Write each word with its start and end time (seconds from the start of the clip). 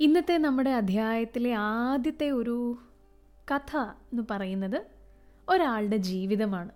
ഇന്നത്തെ 0.00 0.38
നമ്മുടെ 0.38 0.70
അധ്യായത്തിലെ 0.70 1.52
ആദ്യത്തെ 1.54 2.30
ഒരു 2.30 2.56
കഥ 3.50 3.76
എന്ന് 4.10 4.22
പറയുന്നത് 4.30 4.76
ഒരാളുടെ 5.48 5.96
ജീവിതമാണ്. 5.96 6.70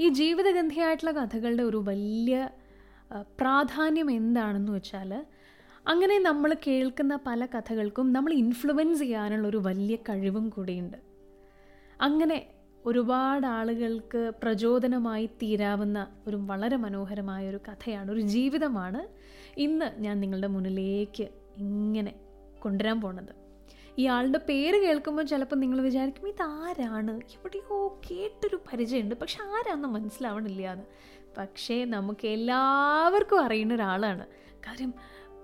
ഈ 0.00 0.08
ജീവിതഗന്ധിയായിട്ടുള്ള 0.08 1.12
കഥകളുടെ 1.12 1.62
ഒരു 1.62 1.76
വലിയ 1.76 2.48
പ്രാധാന്യം 3.40 4.10
എന്താണെന്ന് 4.10 4.72
വെച്ചാൽ 4.72 5.10
അങ്ങനെ 5.86 6.18
നമ്മൾ 6.18 6.56
കേൾക്കുന്ന 6.66 7.16
പല 7.26 7.46
കഥകൾക്കും 7.46 8.12
നമ്മൾ 8.12 8.32
ഇൻഫ്ലുവൻസ് 8.32 9.00
ചെയ്യാനുള്ള 9.00 9.48
ഒരു 9.48 9.56
വലിയ 9.56 9.96
കഴിവും 9.96 10.48
കൂടിയുണ്ട്. 10.48 10.96
അങ്ങനെ 12.00 12.38
ഒരുപാട് 12.84 13.46
ആളുകൾക്ക് 13.46 14.32
പ്രചോദനമായി 14.42 15.26
തീരാവുന്ന 15.42 15.98
ഒരു 16.26 16.36
വളരെ 16.36 16.76
മനോഹരമായ 16.76 17.48
ഒരു 17.48 17.60
കഥയാണ് 17.68 18.10
ഒരു 18.10 18.20
ജീവിതമാണ് 18.20 19.02
ഇന്ന് 19.56 19.90
ഞാൻ 20.00 20.20
നിങ്ങളുടെ 20.20 20.46
മുന്നിലേക്ക് 20.46 21.26
ഇങ്ങനെ 21.56 22.14
കൊണ്ടുവരാൻ 22.60 23.00
പോണത്. 23.00 23.48
ഇയാളുടെ 23.98 24.38
പേര് 24.38 24.82
കേൾക്കുമ്പോൾ 24.82 25.22
ചിലപ്പോൾ 25.22 25.56
നിങ്ങൾ 25.56 25.80
വിചാരിക്കും 25.80 26.28
ഇതാരാണ്? 26.28 27.10
എവിടെയോ 27.10 28.00
കേട്ടൊരു 28.10 28.56
പരിചയമുണ്ട്. 28.56 29.14
പക്ഷെ 29.14 29.42
ആരാന്ന് 29.42 29.88
മനസ്സിലാവണില്ല 29.88 30.72
എന്ന് 30.72 30.84
പക്ഷേ 31.38 31.84
നമുക്ക് 31.84 32.26
എല്ലാവർക്കും 32.26 33.44
അറിയുന്ന 33.44 33.74
ഒരാളാണ്. 33.74 34.26
കാര്യം 34.66 34.94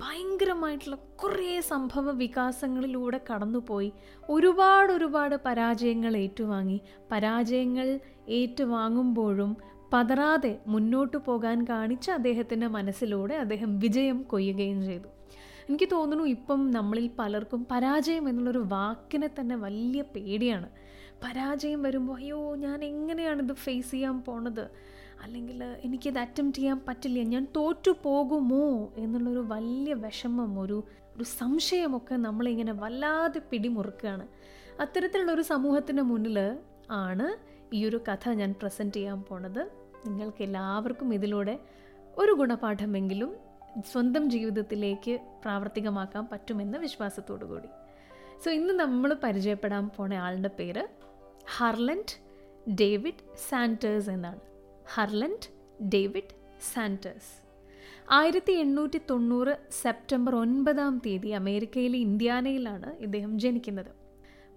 ഭയങ്കരമായിട്ടുള്ള 0.00 0.96
കുറേ 0.96 1.60
സംഭവ 1.60 2.10
വികാസങ്ങളിലൂടെ 2.10 3.20
കടന്നുപോയി. 3.34 3.92
ഒരുപാട് 4.30 4.92
ഒരുപാട് 4.92 5.37
പരാജയങ്ങൾ 5.45 6.16
ഏറ്റുവാങ്ങി. 6.16 6.80
പരാജയങ്ങൾ 7.12 8.01
ഏറ്റുവാങ്ങുമ്പോഴും 8.28 9.56
പതറാതെ 9.92 10.59
മുന്നോട്ട് 10.66 11.16
പോകാൻ 11.16 11.65
കാണിച്ച 11.65 12.10
അദ്ദേഹത്തിന്റെ 12.10 12.66
മനസ്സിലൂടെ 12.66 13.34
അദ്ദേഹം 13.34 13.78
വിജയം 13.78 14.23
കൊയ്യുകയും 14.23 14.82
ചെയ്തു. 14.82 15.09
എനിക്ക് 15.68 15.88
തോന്നുന്നു 15.92 16.24
ഇപ്പം 16.24 16.70
നമ്മളിൽ 16.70 17.10
പലർക്കും 17.18 17.66
പരാജയം 17.70 18.29
എന്നുള്ളൊരു 18.29 18.59
വാക്കിനെ 18.59 19.30
തന്നെ 19.40 19.57
വലിയ 19.57 20.02
പേടിയാണ്. 20.02 20.68
പരാജയം 21.24 21.82
വരുമ്പോൾ 21.82 22.16
അയ്യോ 22.16 22.56
ഞാൻ 22.56 22.84
എങ്ങനെയാണിത് 22.84 23.52
ഫേസ് 23.52 23.90
ചെയ്യാൻ 23.90 24.23
പോണത്? 24.23 24.71
അല്ലെങ്കിൽ 25.23 25.65
എനിക്കിത് 25.65 26.18
അറ്റംപ്റ്റ് 26.18 26.59
ചെയ്യാൻ 26.59 26.80
പറ്റില്ല. 26.88 27.23
ഞാൻ 27.23 27.46
തോറ്റു 27.56 27.95
പോകുമോ? 28.02 28.93
എന്നുള്ളൊരു 28.96 29.45
വലിയ 29.48 29.95
വിഷമം 29.95 30.60
ഒരു 30.60 30.84
ഒരു 31.16 31.24
സംശയമൊക്കെ 31.24 32.15
നമ്മളിങ്ങനെ 32.15 32.73
വല്ലാതെ 32.73 33.43
പിടിമുറുക്കുകയാണ്. 33.51 34.28
അത്തരത്തിലുള്ള 34.80 35.32
ഒരു 35.32 35.43
സമൂഹത്തിന് 35.43 36.02
മുന്നിൽ 36.02 36.59
ആണ് 36.90 37.37
ഈ 37.74 37.84
ഒരു 37.84 38.01
കഥ 38.09 38.28
ഞാൻ 38.28 38.54
പ്രസന്റ് 38.62 38.96
ചെയ്യാൻ 38.96 39.23
പോണത്. 39.23 39.62
നിങ്ങൾക്ക് 40.06 40.43
എല്ലാവർക്കും 40.43 41.15
ഇതിലൂടെ 41.15 41.59
ഒരു 42.18 42.32
ഗുണപാഠമെങ്കിലും 42.32 43.54
സ്വന്തം 43.83 44.30
ജീവിതത്തിലേക്ക് 44.30 45.19
പ്രാവർത്തികമാക്കാൻ 45.43 46.27
പറ്റുമെന്ന 46.27 46.77
വിശ്വാസത്തോടു 46.77 47.45
കൂടി 47.45 47.69
സോ 48.45 48.51
ഇന്ന് 48.51 48.75
നമ്മൾ 48.75 49.15
പരിചയപ്പെടാൻ 49.15 49.91
പോണ 49.97 50.15
ആളുടെ 50.15 50.49
പേര് 50.49 50.89
ഹർലൻഡ് 51.59 52.15
ഡേവിഡ് 52.80 53.39
സാന്റേഴ്സ് 53.51 54.11
എന്നാണ്. 54.11 54.41
ഹർലൻഡ് 54.95 55.49
ഡേവിഡ് 55.89 56.35
സാന്റേഴ്സ് 56.75 57.45
ആയിരത്തി 58.11 58.52
എണ്ണൂറ്റി 58.52 59.01
തൊണ്ണൂറ് 59.11 59.59
സെപ്റ്റംബർ 59.83 60.37
ഒൻപതാം 60.37 61.02
തീയതി 61.07 61.29
അമേരിക്കയിലെ 61.29 61.99
ഇന്ത്യാനയിലാണ് 61.99 62.97
ഇദ്ദേഹം 63.01 63.39
ജനിക്കുന്നത്. 63.39 63.93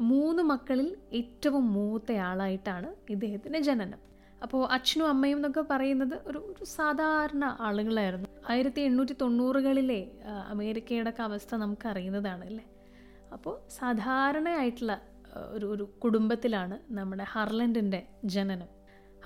മൂന്ന് 0.02 0.44
മക്കളിൽ 0.44 0.98
ഏറ്റവും 1.12 1.74
മൂത്തയാളായിട്ടാണ് 1.74 2.96
ഇദ്ദേഹത്തിന്റെ 3.10 3.60
ജനനം. 3.60 4.00
അപ്പോൾ 4.44 4.68
അച്ഛനും 4.68 5.10
അമ്മയും 5.10 5.38
എന്നൊക്കെ 5.38 5.64
പറയുന്നത് 5.72 6.22
ഒരു 6.26 6.38
ഒരു 6.38 6.66
സാധാരണ 6.66 7.58
ആളുകളായിരുന്നു. 7.60 8.28
ആയിരത്തി 8.50 8.82
എണ്ണൂറ്റി 8.82 9.16
തൊണ്ണൂറുകളിലെ 9.22 10.12
ആ, 10.26 10.46
അമേരിക്കയുടെ 10.50 11.10
ഒക്കെ 11.10 11.24
അവസ്ഥ 11.24 11.56
നമുക്ക് 11.56 11.88
അറിയുന്നതാണ് 11.88 12.46
അല്ലേ? 12.46 12.66
അപ്പോൾ 13.34 13.60
സാധാരണയായിട്ടുള്ള 13.70 15.02
ഒരു 15.54 15.66
ഒരു 15.66 15.84
കുടുംബത്തിലാണ് 16.04 16.80
നമ്മുടെ 16.90 17.26
ഹർലൻഡിന്റെ 17.30 18.08
ജനനം. 18.26 18.68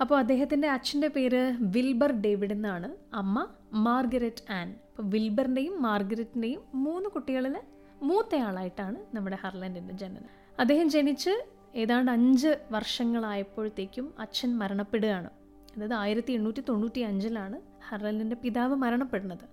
അപ്പോൾ 0.00 0.18
അദ്ദേഹത്തിന്റെ 0.18 0.68
അച്ഛന്റെ 0.68 1.08
പേര് 1.08 1.56
വിൽബർ 1.60 2.12
ഡേവിഡ് 2.12 2.52
എന്നാണ്. 2.52 2.96
അമ്മ 3.14 3.46
മാർഗരറ്റ് 3.72 4.52
ആൻ. 4.52 4.74
അപ്പോൾ 4.88 5.02
വിൽബറിന്റെയും 5.02 5.82
മാർഗരറ്റിന്റെയും 5.82 6.62
മൂന്ന് 6.74 7.08
കുട്ടികളിൽ 7.08 7.56
മൂത്തയാളായിട്ടാണ് 8.02 9.16
നമ്മുടെ 9.16 9.38
ഹർലൻഡിന്റെ 9.42 9.94
ജനനം. 9.94 10.28
അദ്ദേഹം 10.60 10.90
ജനിച്ച് 10.90 11.30
ഏതാണ്ട് 11.74 12.10
അഞ്ച് 12.10 12.56
വർഷങ്ങളായപ്പോഴത്തേക്കും 12.70 14.14
അച്ഛൻ 14.18 14.58
മരണപ്പെടുകയാണ്. 14.58 15.30
അതായത് 15.76 15.94
ആയിരത്തി 15.94 16.32
എണ്ണൂറ്റി 16.32 16.62
തൊണ്ണൂറ്റി 16.68 17.00
അഞ്ചിലാണ് 17.00 17.60
ഹർലൻഡിന്റെ 17.88 18.36
പിതാവ് 18.36 18.74
മരണപ്പെടുന്നത്. 18.74 19.46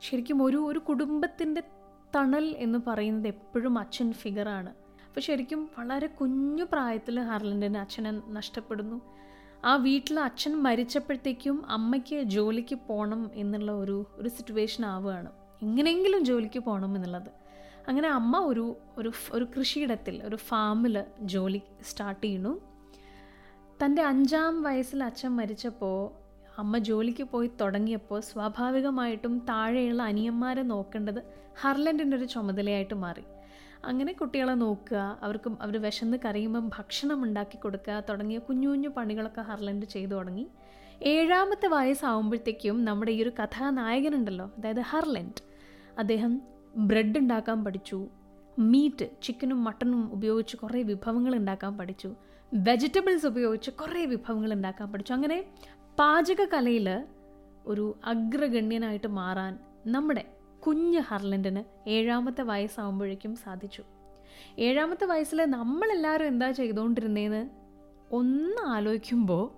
ശരിക്കും 0.00 0.42
ഒരു 0.42 0.56
ഒരു 0.56 0.78
കുടുംബത്തിന്റെ 0.78 1.62
തണൽ 2.16 2.54
എന്ന് 2.58 2.78
പറയുന്നത് 2.86 3.28
എപ്പോഴും 3.28 3.78
അച്ഛൻ 3.78 4.12
ഫിഗറാണ് 4.12 4.70
അപ്പോൾ 5.06 5.20
ശരിക്കും 5.20 5.70
വളരെ 5.78 6.06
കുഞ്ഞു 6.06 6.64
പ്രായത്തിൽ 6.64 7.20
ഹർലൻഡിന്റെ 7.20 7.80
അച്ഛനെ 7.80 8.22
നഷ്ടപ്പെടുന്നു. 8.28 9.00
ആ 9.64 9.76
വീട്ടിൽ 9.76 10.20
അച്ഛൻ 10.20 10.62
മരിച്ചപ്പോഴത്തേക്കും 10.62 11.70
അമ്മയ്ക്ക് 11.70 12.22
ജോലിക്ക് 12.22 12.78
പോകണം 12.88 13.30
എന്നുള്ള 13.34 13.72
ഒരു 13.72 14.06
ഒരു 14.12 14.28
സിറ്റുവേഷൻ 14.28 14.86
ആവുകയാണ്. 14.86 15.32
എങ്ങനെയെങ്കിലും 15.62 16.24
ജോലിക്ക് 16.24 16.58
പോകണം 16.58 16.96
എന്നുള്ളത്. 16.96 17.37
അങ്ങനെ 17.88 18.08
അമ്മ 18.08 18.38
ഒരു 18.38 18.76
ഒരു 18.98 19.12
ഒരു 19.32 19.44
കൃഷിയിടത്തിൽ 19.44 20.22
ഒരു 20.24 20.36
ഫാമിൽ 20.36 21.04
ജോലി 21.22 21.62
സ്റ്റാർട്ട് 21.84 22.24
ചെയ്യുന്നു. 22.24 22.60
തന്റെ 23.84 24.02
അഞ്ചാം 24.02 24.62
വയസ്സിൽ 24.62 25.04
അച്ഛൻ 25.04 25.36
മരിച്ചപ്പോൾ 25.36 26.28
അമ്മ 26.58 26.78
ജോലിക്ക് 26.78 27.24
പോയി 27.24 27.50
തുടങ്ങിയപ്പോൾ 27.60 28.20
സ്വാഭാവികമായിട്ടും 28.20 29.38
താഴെയുള്ള 29.38 30.02
അനിയന്മാരെ 30.02 30.62
നോക്കേണ്ടത് 30.62 31.20
ഹർലൻഡിന്റെ 31.60 32.16
ഒരു 32.16 32.24
ചുമതലയായിട്ട് 32.24 32.94
മാറി. 32.94 33.24
അങ്ങനെ 33.84 34.12
കുട്ടികളെ 34.12 34.52
നോക്കുക 34.52 35.18
അവർക്ക് 35.22 35.50
അവർ 35.62 35.82
വിശന്ന് 35.82 36.16
കരയുമ്പം 36.24 36.68
ഭക്ഷണം 36.68 37.22
ഉണ്ടാക്കി 37.22 37.56
കൊടുക്കുക 37.56 38.02
തുടങ്ങിയ 38.08 38.38
കുഞ്ഞു 38.38 38.68
കുഞ്ഞു 38.68 38.88
പണികളൊക്കെ 38.88 39.40
ഹർലൻഡ് 39.40 39.86
ചെയ്തു 39.86 40.14
തുടങ്ങി. 40.14 40.46
ഏഴാമത്തെ 41.02 41.68
വയസ്സാവുമ്പോഴത്തേക്കും 41.68 42.84
നമ്മുടെ 42.84 43.12
ഈ 43.12 43.22
ഒരു 43.22 43.32
കഥാനായകനുണ്ടല്ലോ 43.42 44.50
അതായത് 44.58 44.80
ഹർലൻഡ്. 44.80 45.42
അദ്ദേഹം 45.98 46.57
ബ്രെഡ് 46.78 47.18
ഉണ്ടാക്കാൻ 47.18 47.64
പഠിച്ചു. 47.64 48.08
മീറ്റ് 48.58 49.10
ചിക്കനും 49.22 49.64
മട്ടനും 49.64 50.12
ഉപയോഗിച്ച് 50.12 50.56
കുറേ 50.56 50.82
വിഭവങ്ങൾ 50.82 51.36
ഉണ്ടാക്കാൻ 51.36 51.78
പഠിച്ചു. 51.78 52.14
വെജിറ്റബിൾസ് 52.54 53.26
ഉപയോഗിച്ച് 53.26 53.70
കുറേ 53.70 54.04
വിഭവങ്ങൾ 54.04 54.52
ഉണ്ടാക്കാൻ 54.52 54.92
പഠിച്ചു. 54.92 55.12
അങ്ങനെ 55.12 55.44
പാചക 55.98 56.44
കലയിൽ 56.44 57.04
ഒരു 57.66 57.98
അഗ്രഗണ്യനായിട്ട് 58.04 59.06
മാറാൻ 59.06 59.58
നമ്മുടെ 59.86 60.24
കുഞ്ഞ് 60.66 60.98
ഹർലൻഡിന് 60.98 61.88
ഏഴാമത്തെ 61.88 62.42
വയസ്സാകുമ്പോഴേക്കും 62.42 63.36
സാധിച്ചു. 63.36 63.82
ഏഴാമത്തെ 64.58 65.04
വയസ്സിൽ 65.04 65.44
നമ്മളെല്ലാവരും 65.44 66.26
എന്താ 66.26 66.50
ചെയ്തുകൊണ്ടിരുന്നതെന്ന് 66.50 67.48
ഒന്ന് 68.12 68.68
ആലോചിക്കുമ്പോൾ 68.68 69.50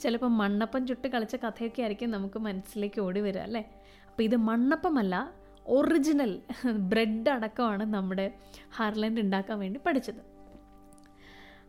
ചിലപ്പോൾ 0.00 0.26
മണ്ണപ്പം 0.26 0.86
ചുട്ട് 0.86 1.08
കളിച്ച 1.08 1.36
കഥയൊക്കെ 1.36 1.80
ആയിരിക്കും 1.82 2.10
നമുക്ക് 2.10 2.38
മനസ്സിലേക്ക് 2.38 3.00
ഓടി 3.00 3.20
വരിക 3.20 3.40
അല്ലേ? 3.40 3.70
അപ്പോൾ 4.06 4.22
ഇത് 4.22 4.36
മണ്ണപ്പമല്ല 4.36 5.45
ഒറിജിനൽ 5.66 6.42
ബ്രെഡ് 6.70 7.30
അടക്കമാണ് 7.30 7.94
നമ്മുടെ 7.94 8.32
ഹാർലൻഡ് 8.76 9.20
ഉണ്ടാക്കാൻ 9.20 9.58
വേണ്ടി 9.58 9.80
പഠിച്ചത്. 9.86 10.22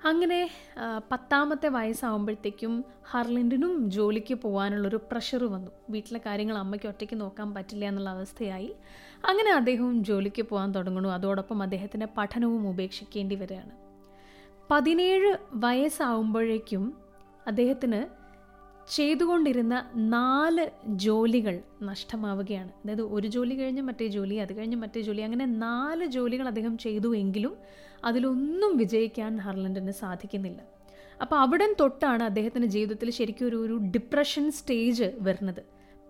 അങ്ങനെ 0.06 0.50
പത്താമത്തെ 1.12 1.68
വയസ്സാകുമ്പോഴത്തേക്കും 1.68 2.86
ഹർലൻഡിനും 3.12 3.92
ജോലിക്ക് 3.92 4.34
പോകാനുള്ളൊരു 4.34 5.00
പ്രഷർ 5.12 5.44
വന്നു. 5.44 5.72
വീട്ടിലെ 5.90 6.20
കാര്യങ്ങൾ 6.26 6.58
അമ്മയ്ക്ക് 6.58 6.88
ഒറ്റയ്ക്ക് 6.88 7.22
നോക്കാൻ 7.22 7.54
പറ്റില്ല 7.54 7.86
എന്നുള്ള 7.86 8.10
അവസ്ഥയായി. 8.10 8.76
അങ്ങനെ 9.26 9.52
അദ്ദേഹവും 9.54 10.04
ജോലിക്ക് 10.04 10.42
പോകാൻ 10.42 10.72
തുടങ്ങണു 10.72 11.10
അതോടൊപ്പം 11.10 11.62
അദ്ദേഹത്തിന്റെ 11.62 12.08
പഠനവും 12.18 12.68
ഉപേക്ഷിക്കേണ്ടി 12.68 13.36
വരികയാണ്. 13.36 13.72
പതിനേഴ് 14.72 15.38
വയസ്സാവുമ്പോഴേക്കും 15.54 16.98
അദ്ദേഹത്തിന് 17.48 18.17
ചെയ്തുകൊണ്ടിരുന്ന 18.96 19.90
നാല് 19.96 20.68
ജോലികൾ 20.88 21.62
നഷ്ടമാവുകയാണ്. 21.82 22.70
അതായത് 22.70 23.02
ഒരു 23.02 23.28
ജോലി 23.28 23.56
കഴിഞ്ഞ് 23.56 23.82
മറ്റേ 23.82 24.08
ജോലി 24.08 24.36
അത് 24.36 24.58
കഴിഞ്ഞ് 24.58 24.78
മറ്റേ 24.78 25.02
ജോലി 25.02 25.22
അങ്ങനെ 25.22 25.46
നാല് 25.46 26.06
ജോലികൾ 26.06 26.48
അദ്ദേഹം 26.48 26.78
ചെയ്തു 26.78 27.16
എങ്കിലും 27.16 27.58
അതിലൊന്നും 28.04 28.78
വിജയിക്കാൻ 28.78 29.38
ഹർലൻഡിന് 29.38 29.92
സാധിക്കുന്നില്ല. 29.92 30.62
അപ്പോൾ 31.22 31.36
അവിടം 31.36 31.76
തൊട്ടാണ് 31.80 32.24
അദ്ദേഹത്തിന്റെ 32.24 32.68
ജീവിതത്തിൽ 32.68 33.12
ശരിക്കും 33.12 33.48
ഒരു 33.48 33.56
ഒരു 33.56 33.78
ഡിപ്രഷൻ 33.78 34.52
സ്റ്റേജ് 34.52 35.12
വരുന്നത്. 35.20 35.64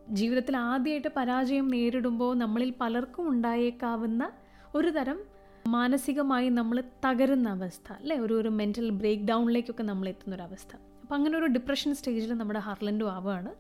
ജീവിതത്തിൽ 0.10 0.58
ആദ്യമായിട്ട് 0.58 1.08
പരാജയം 1.18 1.68
നേരിടുമ്പോൾ 1.68 2.38
നമ്മളിൽ 2.38 2.74
പലർക്കും 2.82 3.30
ഉണ്ടായേക്കാവുന്ന 3.30 4.32
ഒരു 4.76 4.90
തരം 4.90 5.20
മാനസികമായി 5.68 6.50
നമ്മൾ 6.50 6.84
തകരുന്ന 7.06 7.50
അവസ്ഥ 7.50 7.94
അല്ലേ? 7.94 8.18
ഒരു 8.18 8.34
ഒരു 8.34 8.50
മെന്റൽ 8.50 8.90
ബ്രേക്ക് 8.90 9.24
ഡൗണിലേക്കൊക്കെ 9.24 9.84
നമ്മൾ 9.84 10.08
എത്തുന്ന 10.08 10.36
ഒരു 10.36 10.44
അവസ്ഥ. 10.44 10.76
അപ്പം 11.08 11.16
അങ്ങനെ 11.16 11.38
ഒരു 11.38 11.46
ഡിപ്രഷൻ 11.46 11.96
സ്റ്റേജിൽ 11.96 12.34
നമ്മുടെ 12.34 12.60
ഹർലൻഡും 12.60 13.12
ആവുകയാണ്. 13.12 13.52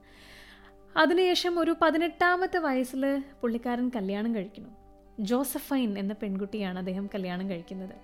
അതിനുശേഷം 0.98 1.60
ഒരു 1.60 1.76
പതിനെട്ടാമത്തെ 1.82 2.58
വയസ്സിൽ 2.58 3.24
പുള്ളിക്കാരൻ 3.42 3.92
കല്യാണം 3.96 4.36
കഴിക്കുന്നു. 4.36 4.70
ജോസഫൈൻ 5.20 6.00
എന്ന 6.00 6.14
പെൺകുട്ടിയാണ് 6.14 6.80
അദ്ദേഹം 6.80 7.10
കല്യാണം 7.16 7.50
കഴിക്കുന്നത്. 7.50 7.96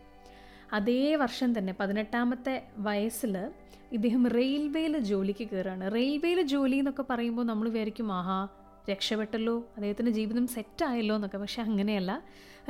അതേ 0.74 1.16
വർഷം 1.16 1.58
തന്നെ 1.58 1.76
പതിനെട്ടാമത്തെ 1.80 2.68
വയസ്സിൽ 2.78 3.50
ഇദ്ദേഹം 3.92 4.28
റെയിൽവേയിൽ 4.28 4.98
ജോലിക്ക് 4.98 5.48
കയറുകയാണ് 5.50 5.94
റെയിൽവേയിൽ 5.94 6.42
ജോലി 6.42 6.76
എന്നൊക്കെ 6.76 7.04
പറയുമ്പോൾ 7.10 7.46
നമ്മൾ 7.46 7.70
വിചാരിക്കും 7.70 8.12
ആഹാ 8.12 8.48
രക്ഷപ്പെട്ടല്ലോ 8.92 9.58
അദ്ദേഹത്തിന്റെ 9.58 10.12
ജീവിതം 10.12 10.48
സെറ്റായല്ലോ 10.48 11.16
എന്നൊക്കെ. 11.16 11.38
പക്ഷെ 11.38 11.62
അങ്ങനെയല്ല. 11.62 12.24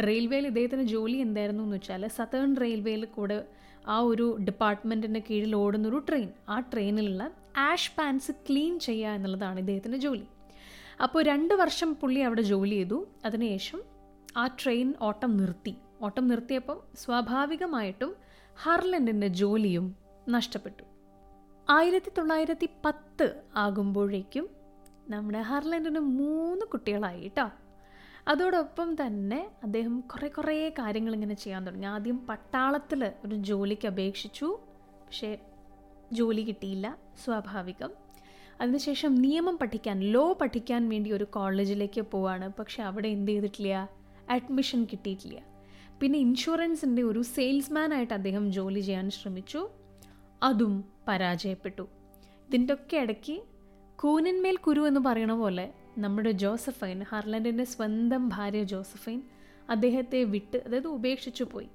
റെയിൽവേയിൽ 0.03 0.47
ഇദ്ദേഹത്തിന്റെ 0.47 0.85
ജോലി 0.85 1.17
എന്തായിരുന്നു 1.17 1.63
എന്ന് 1.63 1.75
വെച്ചാൽ 1.75 2.07
സതേൺ 2.07 2.55
റെയിൽവേയിൽ 2.55 3.05
കൂടെ 3.05 3.43
ആ 3.87 3.99
ഒരു 3.99 4.37
ഡിപ്പാർട്ട്മെന്റിന്റെ 4.39 5.23
കീഴിൽ 5.29 5.55
ഓടുന്നൊരു 5.55 5.97
ട്രെയിൻ 6.09 6.29
ആ 6.49 6.59
ട്രെയിനിലുള്ള 6.59 7.31
ആഷ് 7.57 7.91
പാൻസ് 7.97 8.31
ക്ലീൻ 8.31 8.79
ചെയ്യുക 8.79 9.09
എന്നുള്ളതാണ് 9.09 9.59
ഇദ്ദേഹത്തിന്റെ 9.59 9.97
ജോലി. 9.97 10.27
അപ്പോൾ 11.03 11.23
രണ്ട് 11.23 11.53
വർഷം 11.53 11.95
പുള്ളി 11.95 12.19
അവിടെ 12.19 12.41
ജോലി 12.41 12.75
ചെയ്തു. 12.75 13.07
അതിനുശേഷം 13.25 13.81
ആ 14.37 14.47
ട്രെയിൻ 14.47 14.93
ഓട്ടം 15.01 15.37
നിർത്തി. 15.37 15.75
ഓട്ടം 16.01 16.27
നിർത്തിയപ്പം 16.27 16.79
സ്വാഭാവികമായിട്ടും 16.95 18.15
ഹർലൻഡിന്റെ 18.63 19.27
ജോലിയും 19.27 19.95
നഷ്ടപ്പെട്ടു. 20.29 20.83
ആയിരത്തി 21.69 22.11
തൊള്ളായിരത്തി 22.17 22.69
പത്ത് 22.85 23.41
ആകുമ്പോഴേക്കും 23.55 24.49
നമ്മുടെ 25.09 25.41
ഹർലൻഡിന് 25.41 25.99
മൂന്ന് 25.99 26.65
കുട്ടികളായി 26.65 27.21
കേട്ടോ 27.21 27.62
അതോടൊപ്പം 28.27 29.05
തന്നെ 29.05 29.51
അദ്ദേഹം 29.63 29.99
കുറേ 29.99 30.27
കുറേ 30.27 30.69
കാര്യങ്ങൾ 30.69 31.13
ഇങ്ങനെ 31.13 31.35
ചെയ്യാൻ 31.35 31.65
തുടങ്ങി. 31.65 31.85
ആദ്യം 31.85 32.27
പട്ടാളത്തിൽ 32.27 33.11
ഒരു 33.25 33.35
ജോലിക്ക് 33.35 33.87
അപേക്ഷിച്ചു. 33.87 34.59
പക്ഷേ 35.05 35.37
ജോലി 36.11 36.41
കിട്ടിയില്ല 36.41 36.97
സ്വാഭാവികം. 37.23 37.91
അതിനുശേഷം 38.61 39.15
നിയമം 39.15 39.57
പഠിക്കാൻ 39.57 39.99
ലോ 39.99 40.33
പഠിക്കാൻ 40.33 40.89
വേണ്ടി 40.89 41.11
ഒരു 41.11 41.23
കോളേജിലേക്ക് 41.23 42.01
പോവാണ്. 42.01 42.53
പക്ഷെ 42.59 42.83
അവിടെ 42.83 43.07
എന്ത് 43.07 43.31
ചെയ്തിട്ടില്ല? 43.31 43.89
അഡ്മിഷൻ 44.29 44.83
കിട്ടിയിട്ടില്ല. 44.83 45.41
പിന്നെ 45.99 46.19
ഇൻഷുറൻസിന്റെ 46.19 47.01
ഒരു 47.01 47.21
സെയിൽസ്മാനായിട്ട് 47.21 48.13
അദ്ദേഹം 48.13 48.51
ജോലി 48.51 48.79
ചെയ്യാൻ 48.79 49.09
ശ്രമിച്ചു. 49.09 49.69
അതും 50.43 50.83
പരാജയപ്പെട്ടു. 51.07 51.87
ഇതിന്റെ 52.47 52.73
ഒക്കെ 52.73 52.97
ഇടയ്ക്ക് 52.97 53.41
കൂനന്മേൽ 53.95 54.55
കുരു 54.55 54.81
എന്ന് 54.81 54.99
പറയണ 54.99 55.33
പോലെ 55.33 55.73
നമ്മുടെ 55.97 56.31
ജോസഫൈൻ 56.31 57.03
ഹാർലൻഡിന്റെ 57.03 57.63
സ്വന്തം 57.63 58.29
ഭാര്യ 58.29 58.63
ജോസഫൈൻ 58.63 59.23
അദ്ദേഹത്തെ 59.69 60.23
വിട്ട് 60.23 60.57
അതായത് 60.57 60.87
ഉപേക്ഷിച്ചു 60.87 61.43
പോയി. 61.43 61.69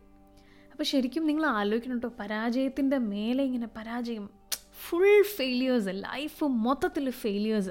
അപ്പോൾ 0.73 0.85
ശരിക്കും 0.85 1.27
നിങ്ങൾ 1.27 1.47
ആലോചിക്കണം 1.47 1.95
കേട്ടോ 1.95 2.11
പരാജയത്തിന്റെ 2.21 2.99
മേലെ 2.99 3.45
ഇങ്ങനെ 3.45 3.69
പരാജയം 3.77 4.31
ഫുൾ 4.89 5.23
ഫെയിലിയേഴ്സ് 5.23 5.89
ലൈഫ് 5.91 6.45
മൊത്തത്തിൽ 6.45 7.11
ഫെയിലിയേഴ്സ് 7.11 7.69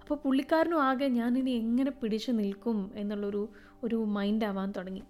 അപ്പോൾ 0.00 0.14
പുള്ളിക്കാരനും 0.14 0.82
ആകെ 0.82 1.06
ഞാനിനി 1.08 1.50
എങ്ങനെ 1.50 1.90
പിടിച്ചു 1.90 2.32
നിൽക്കും 2.32 2.90
എന്നുള്ളൊരു 2.94 3.48
ഒരു 3.84 3.96
മൈൻഡ് 3.96 4.44
ആവാൻ 4.44 4.72
തുടങ്ങി. 4.76 5.02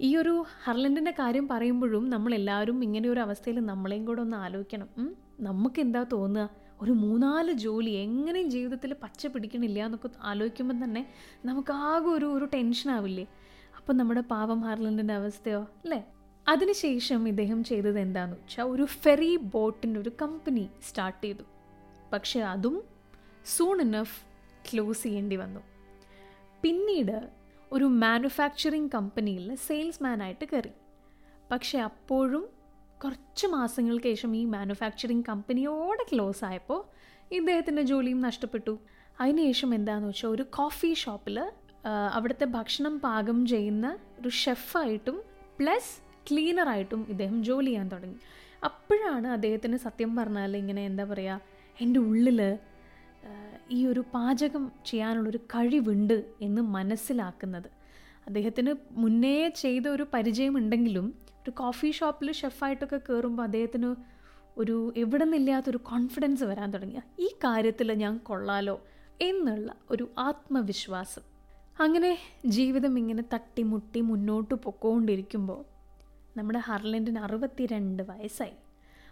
ഈ 0.00 0.16
ഒരു 0.16 0.44
ഹർലൻഡിന്റെ 0.64 1.10
കാര്യം 1.10 1.48
പറയുമ്പോഴും 1.48 2.10
നമ്മളെല്ലാവരും 2.10 2.84
ഇങ്ങനെ 2.84 3.08
ഒരു 3.08 3.20
അവസ്ഥയിൽ 3.20 3.60
നമ്മളെയും 3.60 4.04
കൂടെ 4.04 4.20
ഒന്ന് 4.20 4.36
ആലോചിക്കണം. 4.36 4.88
നമുക്ക് 5.40 5.80
എന്താ 5.80 6.06
തോന്നുക? 6.12 6.65
ഒരു 6.82 6.92
മൂന്നാൽ 6.92 7.52
ജോലി 7.52 7.90
എങ്ങനെയും 7.90 8.50
ജീവിതത്തിൽ 8.50 8.94
പച്ച 9.02 9.26
പിടിക്കണില്ല 9.26 9.84
എന്നൊക്കെ 9.84 10.10
ആലോചിക്കുമ്പോൾ 10.22 10.84
തന്നെ 10.84 11.06
നമുക്കാകെ 11.44 12.06
ഒരു 12.06 12.26
ഒരു 12.26 12.44
ടെൻഷനാവില്ലേ 12.44 13.26
അപ്പം 13.76 13.96
നമ്മുടെ 13.96 14.20
പാവം 14.20 14.60
ഹാർലൻഡിന്റെ 14.60 15.14
അവസ്ഥയോ? 15.14 15.60
അല്ലേ? 15.60 16.04
അതിനുശേഷം 16.48 17.28
ഇദ്ദേഹം 17.28 17.64
ചെയ്തത് 17.64 17.98
എന്താണെന്ന് 17.98 18.36
വെച്ചാൽ 18.36 18.64
ഒരു 18.64 18.84
ഫെറി 18.84 19.36
ബോട്ടിന്റെ 19.36 20.00
ഒരു 20.00 20.10
കമ്പനി 20.22 20.68
സ്റ്റാർട്ട് 20.88 21.24
ചെയ്തു. 21.24 21.42
പക്ഷെ 22.12 22.40
അതും 22.40 22.82
സൂൺ 23.44 23.80
ഇനഫ് 23.80 24.24
ക്ലോസ് 24.72 25.02
ചെയ്യേണ്ടി 25.02 25.36
വന്നു. 25.36 25.60
പിന്നീട് 26.62 27.30
ഒരു 27.72 27.84
മാനുഫാക്ചറിങ് 27.84 28.88
കമ്പനിയിൽ 28.94 29.54
സെയിൽസ്മാനായിട്ട് 29.54 30.44
കയറി 30.44 30.70
പക്ഷെ 31.50 31.78
അപ്പോഴും 31.78 32.55
കുറച്ച് 33.02 33.46
മാസങ്ങൾക്ക് 33.54 34.08
ശേഷം 34.12 34.32
ഈ 34.36 34.42
മാനുഫാക്ചറിങ് 34.54 35.24
കമ്പനിയോടെ 35.28 36.04
ക്ലോസ് 36.10 36.42
ആയപ്പോൾ 36.48 36.80
ഇദ്ദേഹത്തിന്റെ 37.38 37.82
ജോലിയും 37.90 38.20
നഷ്ടപ്പെട്ടു. 38.28 38.74
അതിനുശേഷം 39.20 39.70
എന്താണെന്ന് 39.76 40.10
വെച്ചാൽ 40.10 40.30
ഒരു 40.36 40.44
കോഫി 40.56 40.90
ഷോപ്പിൽ 41.02 41.36
അവിടുത്തെ 42.16 42.46
ഭക്ഷണം 42.56 42.94
പാകം 43.04 43.38
ചെയ്യുന്ന 43.52 43.86
ഒരു 44.20 44.30
ഷെഫായിട്ടും 44.42 45.18
പ്ലസ് 45.58 45.92
ക്ലീനറായിട്ടും 46.28 47.02
ഇദ്ദേഹം 47.12 47.38
ജോലി 47.48 47.70
ചെയ്യാൻ 47.70 47.86
തുടങ്ങി. 47.92 48.18
അപ്പോഴാണ് 48.64 49.28
അദ്ദേഹത്തിന് 49.36 49.76
സത്യം 49.86 50.10
പറഞ്ഞാൽ 50.16 50.52
ഇങ്ങനെ 50.62 50.82
എന്താ 50.90 51.04
പറയുക 51.04 51.40
എന്റെ 51.84 52.00
ഉള്ളിൽ 52.08 52.40
ഈ 53.76 53.78
ഒരു 53.90 54.02
പാചകം 54.14 54.64
ചെയ്യാനുള്ളൊരു 54.88 55.40
കഴിവുണ്ട് 55.54 56.18
എന്ന് 56.46 56.62
മനസ്സിലാക്കുന്നത്. 56.76 57.68
അദ്ദേഹത്തിന് 58.26 58.72
മുന്നേ 59.02 59.36
ചെയ്ത 59.62 59.86
ഒരു 59.88 60.04
പരിചയമുണ്ടെങ്കിലും 60.14 61.06
ഒരു 61.46 61.50
കോഫി 61.50 61.90
ഷോപ്പിൽ 61.90 62.32
ഷെഫായിട്ടൊക്കെ 62.32 62.96
കയറുമ്പോൾ 62.96 63.42
അദ്ദേഹത്തിന് 63.42 63.94
ഒരു 64.58 64.92
എവിടെ 64.96 65.24
നിന്നില്ലാത്തൊരു 65.24 65.76
കോൺഫിഡൻസ് 65.76 66.44
വരാൻ 66.44 66.70
തുടങ്ങിയ. 66.70 67.00
ഈ 67.18 67.26
കാര്യത്തിൽ 67.26 67.92
ഞാൻ 67.92 68.18
കൊള്ളാലോ 68.18 68.82
എന്നുള്ള 69.20 69.74
ഒരു 69.90 70.10
ആത്മവിശ്വാസം. 70.18 71.22
അങ്ങനെ 71.80 72.18
ജീവിതം 72.46 72.98
ഇങ്ങനെ 72.98 73.24
തട്ടിമുട്ടി 73.34 74.00
മുന്നോട്ട് 74.00 74.54
പൊക്കോണ്ടിരിക്കുമ്പോൾ 74.54 75.64
നമ്മുടെ 76.38 76.58
ഹർലൻഡിന് 76.58 77.18
അറുപത്തിരണ്ട് 77.18 78.02
വയസ്സായി. 78.02 78.56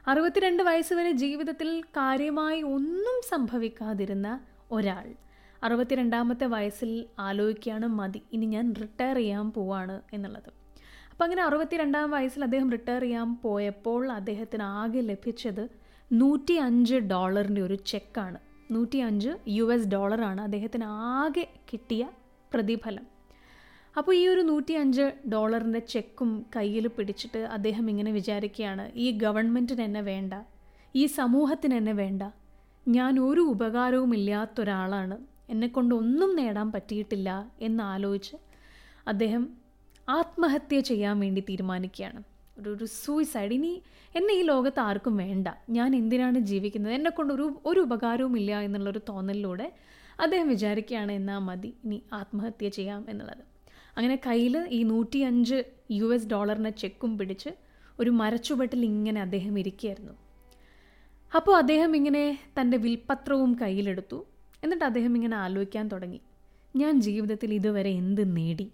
അറുപത്തിരണ്ട് 0.08 0.62
വയസ്സ് 0.62 0.94
വരെ 0.94 1.10
ജീവിതത്തിൽ 1.10 1.80
കാര്യമായി 1.80 2.62
ഒന്നും 2.62 3.20
സംഭവിക്കാതിരുന്ന 3.28 4.40
ഒരാൾ. 4.72 5.14
അറുപത്തിരണ്ടാമത്തെ 5.62 6.44
വയസ്സിൽ 6.44 7.06
ആലോചിക്കുകയാണ് 7.18 7.86
മതി 7.86 8.22
ഇനി 8.32 8.46
ഞാൻ 8.46 8.74
റിട്ടയർ 8.80 9.16
ചെയ്യാൻ 9.16 9.50
പോവാണ് 9.50 10.02
എന്നുള്ളത്. 10.12 10.63
അപ്പം 11.14 11.24
അങ്ങനെ 11.24 11.42
അറുപത്തിരണ്ടാം 11.42 12.10
വയസ്സിൽ 12.10 12.42
അദ്ദേഹം 12.44 12.70
റിട്ടയർ 12.70 13.02
ചെയ്യാൻ 13.02 13.28
പോയപ്പോൾ 13.42 14.12
അദ്ദേഹത്തിന് 14.12 14.62
ആകെ 14.62 15.00
ലഭിച്ചത് 15.00 15.62
നൂറ്റി 16.12 16.54
അഞ്ച് 16.54 16.96
ഡോളറിന്റെ 17.12 17.62
ഒരു 17.62 17.76
ചെക്കാണ് 17.90 18.38
നൂറ്റി 18.70 18.98
അഞ്ച് 18.98 19.30
യു 19.48 19.64
എസ് 19.74 19.88
ഡോളറാണ് 19.88 20.40
അദ്ദേഹത്തിന് 20.40 20.84
ആകെ 21.18 21.44
കിട്ടിയ 21.70 22.08
പ്രതിഫലം. 22.52 23.06
അപ്പോൾ 23.98 24.14
ഈ 24.14 24.28
ഒരു 24.28 24.40
നൂറ്റി 24.40 24.72
അഞ്ച് 24.72 25.12
ഡോളറിന്റെ 25.32 25.82
ചെക്കും 25.94 26.46
കയ്യിൽ 26.56 26.88
പിടിച്ചിട്ട് 26.88 27.42
അദ്ദേഹം 27.56 27.90
ഇങ്ങനെ 27.90 28.12
വിചാരിക്കുകയാണ് 28.12 28.90
ഈ 28.94 29.18
ഗവൺമെന്റിന് 29.24 29.82
എന്നെ 29.82 30.00
വേണ്ട 30.10 30.34
ഈ 30.94 31.06
സമൂഹത്തിന് 31.20 31.74
എന്നെ 31.74 31.92
വേണ്ട. 31.92 32.22
ഞാൻ 32.86 33.20
ഒരു 33.20 33.40
ഉപകാരവും 33.40 34.14
ഇല്ലാത്തൊരാളാണ്. 34.14 35.18
എന്നെക്കൊണ്ട് 35.50 35.94
ഒന്നും 35.94 36.36
നേടാൻ 36.36 36.68
പറ്റിയിട്ടില്ല 36.72 37.30
എന്നാലോചിച്ച് 37.60 38.36
അദ്ദേഹം 39.06 39.63
ആത്മഹത്യ 40.08 40.80
ചെയ്യാൻ 40.80 41.20
വേണ്ടി 41.20 41.40
തീരുമാനിക്കുകയാണ്. 41.40 42.22
ഒരു 42.58 42.70
ഒരു 42.70 42.84
സൂയിസൈഡ് 42.84 43.52
ഇനി 43.52 43.82
എന്നെ 44.16 44.34
ഈ 44.34 44.42
ലോകത്ത് 44.42 44.80
ആർക്കും 44.80 45.16
വേണ്ട. 45.16 45.48
ഞാൻ 45.70 45.96
എന്തിനാണ് 45.96 46.38
ജീവിക്കുന്നത്? 46.38 46.92
എന്നെക്കൊണ്ട് 46.92 47.34
ഒരു 47.34 47.60
ഒരു 47.66 47.80
ഉപകാരവും 47.80 48.36
ഇല്ല 48.38 48.60
എന്നുള്ളൊരു 48.60 49.00
തോന്നലിലൂടെ 49.08 49.72
അദ്ദേഹം 50.20 50.48
വിചാരിക്കുകയാണ് 50.48 51.12
എന്നാൽ 51.12 51.38
മതി. 51.38 51.74
ഇനി 51.84 52.02
ആത്മഹത്യ 52.12 52.68
ചെയ്യാം 52.68 53.06
എന്നുള്ളത്. 53.08 53.44
അങ്ങനെ 53.96 54.20
കയ്യിൽ 54.26 54.66
ഈ 54.70 54.82
നൂറ്റി 54.82 55.18
അഞ്ച് 55.18 55.64
യു 55.90 56.14
എസ് 56.14 56.26
ഡോളറിനെ 56.26 56.70
ചെക്കും 56.70 57.18
പിടിച്ച് 57.18 57.50
ഒരു 58.00 58.10
മരച്ചുവട്ടിൽ 58.10 58.84
ഇങ്ങനെ 58.84 59.20
അദ്ദേഹം 59.20 59.58
ഇരിക്കുകയായിരുന്നു. 59.58 60.12
അപ്പോൾ 61.36 61.56
അദ്ദേഹം 61.56 61.96
ഇങ്ങനെ 61.96 62.38
തന്റെ 62.60 62.76
വിൽപത്രവും 62.76 63.58
കയ്യിലെടുത്തു. 63.62 64.26
എന്നിട്ട് 64.64 64.84
അദ്ദേഹം 64.84 65.16
ഇങ്ങനെ 65.16 65.36
ആലോചിക്കാൻ 65.36 65.88
തുടങ്ങി. 65.88 66.20
ഞാൻ 66.76 67.00
ജീവിതത്തിൽ 67.00 67.54
ഇതുവരെ 67.54 67.90
എന്ത് 67.90 68.36
നേടി? 68.36 68.70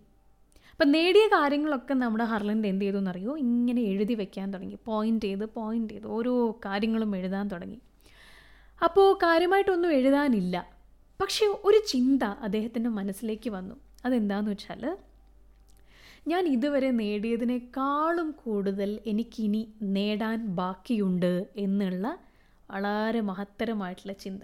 അപ്പം 0.81 0.93
നേടിയ 0.93 1.27
കാര്യങ്ങളൊക്കെ 1.27 1.95
നമ്മുടെ 1.95 2.25
ഹർലൻഡ് 2.25 2.69
എന്ത് 2.69 2.85
ചെയ്തു 2.85 2.97
എന്നറിയോ 2.97 3.39
ഇങ്ങനെ 3.39 3.83
എഴുതി 3.83 4.15
വെക്കാൻ 4.15 4.53
തുടങ്ങി. 4.53 4.79
പോയിന്റ് 4.85 5.25
ചെയ്ത് 5.25 5.45
പോയിന്റ് 5.47 5.93
ചെയ്ത് 5.93 6.07
ഓരോ 6.07 6.51
കാര്യങ്ങളും 6.65 7.17
എഴുതാൻ 7.17 7.49
തുടങ്ങി. 7.49 7.81
അപ്പോൾ 8.85 9.15
കാര്യമായിട്ടൊന്നും 9.15 9.93
എഴുതാനില്ല. 9.93 10.67
പക്ഷേ 11.21 11.47
ഒരു 11.47 11.83
ചിന്ത 11.87 12.23
അദ്ദേഹത്തിന്റെ 12.23 12.91
മനസ്സിലേക്ക് 12.91 13.51
വന്നു. 13.51 13.75
അതെന്താണെന്ന് 14.05 14.51
വെച്ചാൽ 14.51 14.99
ഞാൻ 16.29 16.47
ഇതുവരെ 16.47 16.91
നേടിയതിനേക്കാളും 16.91 18.31
കൂടുതൽ 18.31 18.99
എനിക്കിനി 19.07 19.75
നേടാൻ 19.83 20.47
ബാക്കിയുണ്ട് 20.47 21.47
എന്നുള്ള 21.57 22.19
വളരെ 22.71 23.21
മഹത്തരമായിട്ടുള്ള 23.21 24.13
ചിന്ത. 24.13 24.41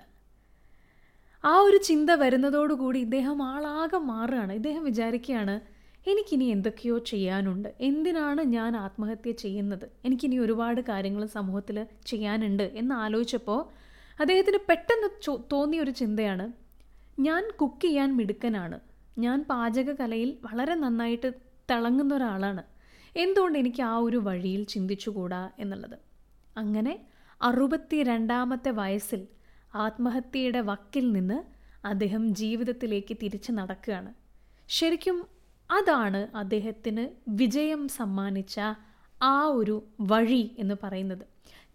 ആ 1.45 1.57
ഒരു 1.57 1.77
ചിന്ത 1.77 2.11
വരുന്നതോടുകൂടി 2.11 2.99
ഇദ്ദേഹം 2.99 3.43
ആളാകെ 3.43 3.99
മാറുകയാണ്. 3.99 4.53
ഇദ്ദേഹം 4.53 4.85
വിചാരിക്കുകയാണ് 4.85 5.76
എനിക്കിനി 6.07 6.45
എന്തൊക്കെയോ 6.45 6.99
ചെയ്യാനുണ്ട്. 6.99 7.75
എന്തിനാണ് 7.81 8.41
ഞാൻ 8.41 8.77
ആത്മഹത്യ 8.77 9.33
ചെയ്യുന്നത്? 9.33 9.91
എനിക്കിനി 10.05 10.39
ഒരുപാട് 10.39 10.81
കാര്യങ്ങൾ 10.81 11.27
സമൂഹത്തിൽ 11.27 11.87
ചെയ്യാനുണ്ട് 12.07 12.63
എന്ന് 12.63 12.95
ആലോചിച്ചപ്പോൾ 12.95 13.61
അദ്ദേഹത്തിന് 14.21 14.59
പെട്ടെന്ന് 14.69 15.09
തോന്നിയ 15.53 15.81
ഒരു 15.81 15.91
ചിന്തയാണ്. 15.91 16.53
ഞാൻ 17.21 17.51
കുക്ക് 17.61 17.83
ചെയ്യാൻ 17.85 18.17
മിടുക്കനാണ്. 18.17 18.81
ഞാൻ 19.19 19.45
പാചകകലയിൽ 19.51 20.39
വളരെ 20.45 20.75
നന്നായിട്ട് 20.75 21.33
തിളങ്ങുന്ന 21.71 22.15
ഒരാളാണ്. 22.15 22.63
എന്തുകൊണ്ട് 23.17 23.59
എനിക്ക് 23.59 23.83
ആ 23.83 23.97
ഒരു 23.99 24.17
വഴിയിൽ 24.17 24.65
ചിന്തിച്ചുകൂടാ 24.65 25.51
എന്നുള്ളത്? 25.59 25.99
അങ്ങനെ 26.57 27.07
അറുപത്തി 27.43 28.03
രണ്ടാമത്തെ 28.03 28.71
വയസ്സിൽ 28.71 29.27
ആത്മഹത്യയുടെ 29.75 30.61
വക്കിൽ 30.61 31.13
നിന്ന് 31.13 31.39
അദ്ദേഹം 31.87 32.35
ജീവിതത്തിലേക്ക് 32.35 33.17
തിരിച്ചു 33.23 33.53
നടക്കുകയാണ്. 33.53 34.15
ശരിക്കും 34.69 35.36
അതാണ് 35.71 36.37
അദ്ദേഹത്തിന് 36.37 37.09
വിജയം 37.29 37.89
സമ്മാനിച്ച 37.89 38.61
ആ 39.23 39.47
ഒരു 39.47 39.85
വഴി 40.01 40.57
എന്ന് 40.59 40.75
പറയുന്നത്. 40.83 41.25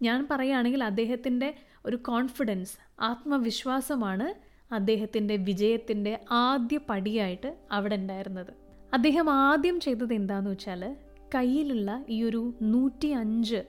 ഞാൻ 0.02 0.28
പറയുകയാണെങ്കിൽ 0.30 0.84
അദ്ദേഹത്തിന്റെ 0.84 1.54
ഒരു 1.86 1.96
കോൺഫിഡൻസ് 1.96 2.74
ആത്മവിശ്വാസമാണ് 3.00 4.52
അദ്ദേഹത്തിന്റെ 4.74 5.36
വിജയത്തിന്റെ 5.36 6.20
ആദ്യ 6.30 6.80
പടിയായിട്ട് 6.88 7.56
അവിടെ 7.72 7.96
ഉണ്ടായിരുന്നത്. 7.96 8.52
അദ്ദേഹം 8.94 9.30
ആദ്യം 9.30 9.80
ചെയ്തത് 9.80 10.12
എന്താണെന്ന് 10.12 10.50
വെച്ചാൽ 10.50 10.96
കയ്യിലുള്ള 11.34 12.04
ഈ 12.08 12.22
ഒരു 12.22 12.54
നൂറ്റി 12.62 13.06
അഞ്ച് 13.06 13.62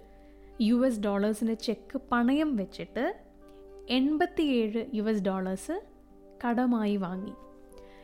യു 0.62 0.86
എസ് 0.86 1.00
ഡോളേഴ്സിന്റെ 1.00 1.53
ചെക്ക് 1.53 2.01
പണയം 2.12 2.56
വെച്ചിട്ട് 2.56 3.15
എൺപത്തിയേഴ് 3.89 4.86
യു 4.94 5.03
എസ് 5.03 5.24
ഡോളേഴ്സ് 5.24 5.82
കടമായി 6.48 6.96
വാങ്ങി. 6.96 7.34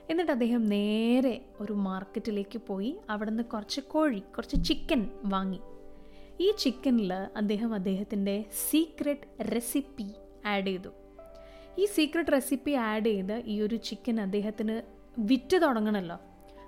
എന്നിട്ട് 0.09 0.31
അദ്ദേഹം 0.31 0.65
നേരെ 0.65 1.45
ഒരു 1.59 1.73
മാർക്കറ്റിലേക്ക് 1.73 2.59
പോയി 2.67 2.97
അവിടെ 3.09 3.29
നിന്ന് 3.29 3.43
കുറച്ച് 3.43 3.81
കോഴി 3.81 4.19
കുറച്ച് 4.19 4.57
ചിക്കൻ 4.65 5.09
വാങ്ങി. 5.23 5.59
ഈ 6.41 6.51
ചിക്കനിൽ 6.51 7.13
അദ്ദേഹം 7.13 7.73
അദ്ദേഹത്തിന്റെ 7.73 8.45
സീക്രട്ട് 8.69 9.51
റെസിപ്പി 9.51 10.07
ആഡ് 10.45 10.67
ചെയ്തു. 10.67 10.89
ഈ 11.79 11.85
സീക്രട്ട് 11.85 12.31
റെസിപ്പി 12.31 12.71
ആഡ് 12.71 13.05
ചെയ്ത് 13.05 13.35
ഈ 13.45 13.61
ഒരു 13.61 13.75
ചിക്കൻ 13.75 14.21
അദ്ദേഹത്തിന് 14.21 14.81
വിറ്റ് 15.19 15.57
തുടങ്ങണമല്ലോ 15.61 16.17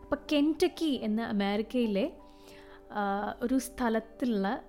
അപ്പോൾ 0.02 0.20
കെന്റക്കി 0.34 0.92
എന്ന 1.04 1.22
അമേരിക്കയിലെ 1.22 2.12
ഒരു 3.44 3.58
സ്ഥലത്തുള്ള 3.58 4.64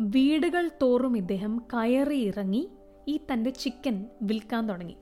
വീടുകൾ 0.00 0.70
തോറും 0.82 1.16
ഇദ്ദേഹം 1.16 1.58
കയറി 1.74 2.18
ഇറങ്ങി 2.20 2.68
ഈ 3.08 3.20
തന്റെ 3.32 3.50
ചിക്കൻ 3.50 4.06
വിൽക്കാൻ 4.22 4.68
തുടങ്ങി. 4.68 4.96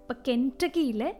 അപ്പോൾ 0.00 0.16
കെന്റക്കിയിലെ 0.28 1.10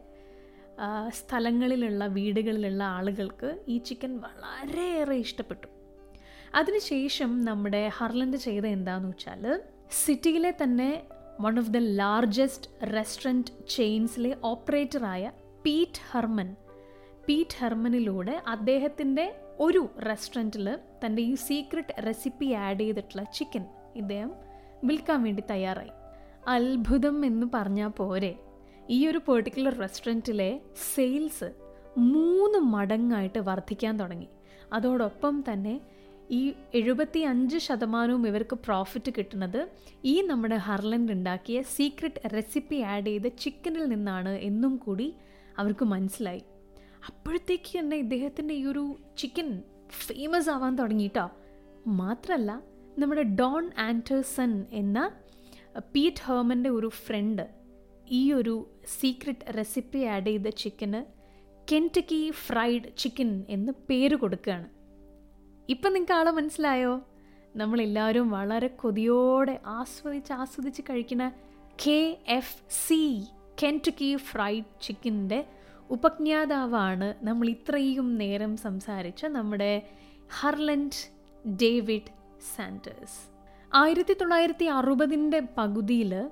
സ്ഥലങ്ങളിലുള്ള 1.08 2.06
വീടുകളിലുള്ള 2.06 2.82
ആളുകൾക്ക് 2.84 3.58
ഈ 3.68 3.78
ചിക്കൻ 3.78 4.20
വളരെയേറെ 4.20 5.16
ഇഷ്ടപ്പെട്ടു. 5.16 5.66
അതിനുശേഷം 6.54 7.44
നമ്മുടെ 7.44 7.88
ഹർലൻഡ് 7.88 8.36
ചെയ്ത 8.36 8.64
എന്താണെന്ന് 8.64 9.08
വെച്ചാൽ 9.08 9.60
സിറ്റിയിലെ 9.90 10.54
തന്നെ 10.62 11.02
one 11.40 11.58
of 11.58 11.70
the 11.70 11.76
largest 11.76 12.94
restaurant 12.94 13.68
ചെയിൻസിലെ 13.68 14.36
ഓപ്പറേറ്ററായ 14.44 15.32
പീറ്റ് 15.64 16.00
ഹെർമൻ 16.12 16.56
പീറ്റ് 17.28 17.56
ഹെർമനിലൂടെ 17.58 18.42
അദ്ദേഹത്തിന്റെ 18.48 19.36
ഒരു 19.60 19.90
റെസ്റ്റോറന്റിൽ 19.98 20.78
തന്റെ 21.04 21.22
ഈ 21.22 21.34
സീക്രട്ട് 21.34 22.06
റെസിപ്പി 22.06 22.52
ആഡ് 22.52 22.80
ചെയ്തിട്ടുള്ള 22.80 23.22
ചിക്കൻ 23.34 23.64
ഇദ്ദേഹം 23.96 24.32
വിൽക്കാൻ 24.84 25.22
വേണ്ടി 25.22 25.42
തയ്യാറായി. 25.50 25.90
അത്ഭുതം 26.48 27.24
എന്ന് 27.24 27.46
പറഞ്ഞാൽ 27.54 27.88
പോരെ. 27.88 28.38
ഈ 28.90 29.06
ഒരു 29.06 29.20
പെർട്ടിക്കുലർ 29.28 29.74
റെസ്റ്റോറന്റിലെ 29.74 30.60
സെയിൽസ് 30.94 31.52
മൂന്ന് 31.98 32.58
മടങ്ങായിട്ട് 32.58 33.38
വർദ്ധിക്കാൻ 33.38 33.96
തുടങ്ങി. 33.96 34.28
അതോടൊപ്പം 34.72 35.44
തന്നെ 35.52 35.80
ഈ 36.30 36.52
എഴുപത്തി 36.74 37.20
അഞ്ച് 37.20 37.58
ശതമാനവും 37.58 38.26
ഇവർക്ക് 38.26 38.56
പ്രോഫിറ്റ് 38.56 39.12
കിട്ടുന്നത് 39.18 39.68
ഈ 40.04 40.22
നമ്മുടെ 40.22 40.56
ഹർലൻഡ് 40.56 41.12
ഉണ്ടാക്കിയ 41.12 41.62
സീക്രട്ട് 41.62 42.34
റെസിപ്പി 42.34 42.76
ആഡ് 42.76 43.06
ചെയ്ത 43.06 43.26
ചിക്കനിൽ 43.26 43.84
നിന്നാണ് 43.84 44.28
എന്നും 44.28 44.76
കൂടി 44.76 45.14
അവർക്ക് 45.58 45.84
മനസ്സിലായി. 45.84 46.42
അപ്പോഴത്തേക്ക് 47.06 47.78
തന്നെ 47.78 47.96
ഇദ്ദേഹത്തിന്റെ 47.96 48.54
ഈ 48.54 48.64
ഒരു 48.64 48.96
ചിക്കൻ 49.18 49.62
ഫേമസ് 49.90 50.50
ആവാൻ 50.50 50.76
തുടങ്ങിയിട്ടോ. 50.76 51.30
മാത്രമല്ല 51.86 52.62
നമ്മുടെ 52.98 53.22
ഡോൺ 53.22 53.70
ആൻഡേഴ്സൺ 53.78 54.64
എന്ന 54.72 55.10
പീറ്റ് 55.78 56.22
ഹേമന്റെ 56.22 56.70
ഒരു 56.70 56.86
ഫ്രണ്ട് 56.86 57.55
ഈ 58.08 58.32
ഒരു 58.32 58.70
സീക്രട്ട് 59.00 59.56
റെസിപ്പി 59.56 59.98
ആഡ് 59.98 60.26
ചെയ്ത 60.26 60.48
ചിക്കന് 60.48 61.04
കെന്റക്കി 61.72 62.30
ഫ്രൈഡ് 62.30 62.96
ചിക്കൻ 62.98 63.44
എന്ന് 63.48 63.72
പേര് 63.90 64.16
കൊടുക്കുകയാണ്. 64.16 64.68
ഇപ്പം 65.68 65.92
നിങ്ങൾക്ക് 65.92 66.12
ആളെ 66.12 66.30
മനസ്സിലായോ? 66.30 67.02
നമ്മളെല്ലാവരും 67.56 68.30
വളരെ 68.30 68.66
കൊതിയോടെ 68.66 69.60
ആസ്വദിച്ച് 69.66 70.32
ആസ്വദിച്ച് 70.32 70.82
കഴിക്കുന്ന 70.82 71.32
K 71.86 72.18
F 72.28 72.62
C 72.70 73.24
Kentucky 73.62 74.16
Fried 74.16 74.82
ചിക്കന്റെ 74.82 75.44
ഉപജ്ഞാതാവാണ് 75.90 77.14
നമ്മൾ 77.22 77.48
ഇത്രയും 77.48 78.18
നേരം 78.18 78.56
സംസാരിച്ച 78.56 79.26
നമ്മുടെ 79.26 79.90
ഹർലൻഡ് 80.40 81.12
ഡേവിഡ് 81.48 82.12
സാൻഡേഴ്സ്. 82.56 83.30
ആയിരത്തി 83.74 84.14
തൊള്ളായിരത്തി 84.14 84.64
അറുപതിന്റെ 84.64 85.42
പകുതിയിൽ 85.58 86.30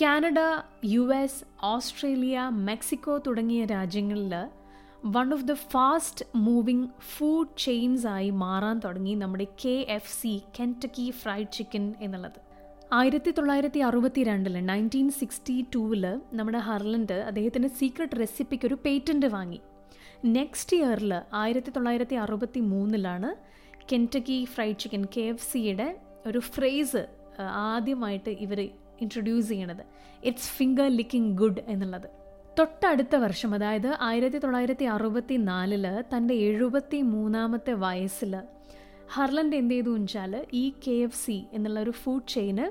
Canada 0.00 0.38
U 0.84 1.02
S 1.14 1.40
Australia 1.64 2.36
Mexico 2.68 3.14
തുടങ്ങിയ 3.26 3.62
രാജ്യങ്ങളിൽ 3.64 4.34
one 5.16 5.28
of 5.34 5.46
the 5.50 5.54
fast 5.72 6.24
moving 6.46 6.86
food 7.10 7.52
chains 7.64 8.06
ആയി 8.06 8.30
മാറാൻ 8.42 8.78
തുടങ്ങി 8.84 9.14
നമ്മുടെ 9.14 9.46
K 9.64 9.74
F 9.96 10.12
C 10.20 10.32
Kentucky 10.58 11.06
Fried 11.20 11.52
Chicken 11.56 11.84
എന്നുള്ളത്. 12.00 12.38
ആയിരത്തി 12.92 13.30
തൊള്ളായിരത്തി 13.30 13.80
അറുപത്തി 13.88 14.22
രണ്ടിൽ 14.30 14.56
നയന്റീൻ 14.70 15.10
സിക്സ്റ്റി 15.20 15.56
ടൂവിൽ 15.74 16.04
നമ്മുടെ 16.40 16.62
ഹർലൻഡ് 16.68 17.18
അദ്ദേഹത്തിന്റെ 17.28 17.70
സീക്രട്ട് 17.80 18.18
റെസിപ്പിക്ക് 18.22 18.66
ഒരു 18.66 18.78
പേറ്റന്റ് 18.84 19.30
വാങ്ങി. 19.36 19.60
നെക്സ്റ്റ് 20.38 20.76
ഇയറിൽ 20.76 21.12
ആയിരത്തി 21.42 21.70
തൊള്ളായിരത്തി 21.76 22.18
അറുപത്തി 22.24 22.62
മൂന്നിലാണ് 22.72 23.30
Kentucky 23.92 24.38
Fried 24.54 24.78
Chicken 24.84 25.04
K 25.16 25.24
F 25.32 25.46
സിയുടെ 25.52 25.88
ഒരു 26.26 26.42
ഫ്രേസ് 26.54 27.02
ആദ്യമായിട്ട് 27.70 28.32
ഇവർ 28.46 28.60
ഇൻട്രൊഡ്യൂസ് 29.00 29.48
ചെയ്യണത്. 29.48 29.84
ഇറ്റ്സ് 30.24 30.50
ഫിംഗർ 30.50 30.88
ലിക്കിംഗ് 30.88 31.38
ഗുഡ് 31.38 31.62
എന്നുള്ളത്. 31.68 32.08
തൊട്ടടുത്ത 32.58 33.16
വർഷം 33.16 33.54
അതായത് 33.54 33.96
ആയിരത്തി 34.00 34.38
തൊള്ളായിരത്തി 34.38 34.84
അറുപത്തി 34.84 35.34
നാലിൽ 35.34 35.86
തന്റെ 36.16 36.34
എഴുപത്തി 36.34 37.02
മൂന്നാമത്തെ 37.02 37.72
വയസ്സിൽ 37.72 38.34
ഹർലൻഡ് 39.14 39.56
എന്ത് 39.56 39.74
ചെയ്തു 39.74 39.90
വെച്ചാൽ 39.90 40.46
ഈ 40.52 40.74
കെ 40.86 40.90
എഫ് 40.90 41.18
സി 41.24 41.44
എന്നുള്ള 41.52 41.80
ഒരു 41.80 41.90
ഫുഡ് 41.90 42.28
ചെയിന് 42.28 42.66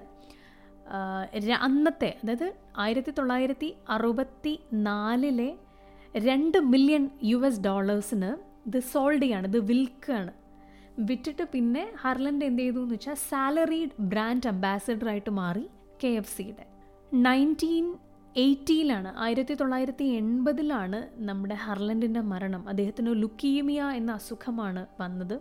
അന്നത്തെ 1.66 2.20
അതായത് 2.24 2.54
ആയിരത്തി 2.78 3.12
തൊള്ളായിരത്തി 3.12 3.76
അറുപത്തി 3.90 4.60
നാലിലെ 4.74 5.50
രണ്ട് 6.18 6.58
മില്യൺ 6.58 7.10
യു 7.24 7.38
എസ് 7.46 7.62
ഡോളേഴ്സിന് 7.62 8.32
ഇത് 8.68 8.80
സോൾഡ് 8.80 9.22
ചെയ്യാണ് 9.22 9.48
ഇത് 9.48 9.60
വിൽക്കുകയാണ്. 9.60 10.32
വിറ്റിട്ട് 11.00 11.44
പിന്നെ 11.54 11.84
ഹർലൻഡ് 12.02 12.46
എന്ത് 12.46 12.62
ചെയ്തു 12.62 12.80
എന്ന് 12.80 12.94
വെച്ചാൽ 12.94 13.14
സാലറീഡ് 13.30 13.96
ബ്രാൻഡ് 14.00 14.48
അംബാസഡറായിട്ട് 14.48 15.30
മാറി 15.30 15.70
കെ 16.04 16.08
എഫ് 16.08 16.38
സിയുടെ. 16.38 16.66
നയന്റീൻ 17.14 17.98
എയ്റ്റിയിലാണ് 18.38 19.10
ആയിരത്തി 19.18 19.54
തൊള്ളായിരത്തി 19.54 20.04
എൺപതിലാണ് 20.04 21.00
നമ്മുടെ 21.14 21.56
ഹർലൻഡിന്റെ 21.56 22.22
മരണം. 22.22 22.70
അദ്ദേഹത്തിന് 22.70 23.12
ലുക്കീമിയ 23.24 23.82
എന്ന 23.84 24.12
അസുഖമാണ് 24.12 24.86
വന്നത്. 25.02 25.40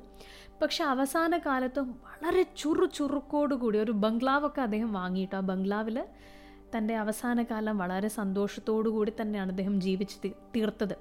പക്ഷെ 0.62 0.84
അവസാന 0.84 1.38
കാലത്തും 1.38 1.90
വളരെ 1.90 2.42
ചുറു 2.56 2.86
ചുറുക്കോടുകൂടി 2.86 3.78
ഒരു 3.78 3.92
ബംഗ്ലാവൊക്കെ 3.92 4.62
അദ്ദേഹം 4.62 4.92
വാങ്ങിയിട്ട്? 4.92 5.36
ആ 5.36 5.40
ബംഗ്ലാവിൽ 5.40 6.04
തന്റെ 6.76 6.96
അവസാന 6.96 7.42
കാലം 7.42 7.78
വളരെ 7.78 8.08
കൂടി 8.88 9.12
തന്നെയാണ് 9.20 9.50
അദ്ദേഹം 9.50 9.80
ജീവിച്ച് 9.80 10.32
തീർത്തത്. 10.56 10.96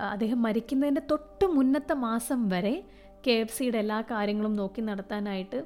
അദ്ദേഹം 0.00 0.42
മരിക്കുന്നതിന്റെ 0.42 1.02
തൊട്ട് 1.10 1.46
മുന്നത്തെ 1.46 1.94
മാസം 1.94 2.48
വരെ 2.48 2.84
കെ 3.26 3.30
എഫ് 3.30 3.58
സിയുടെ 3.58 3.78
എല്ലാ 3.78 4.00
കാര്യങ്ങളും 4.00 4.56
നോക്കി 4.56 4.80
നടത്താനായിട്ട് 4.80 5.56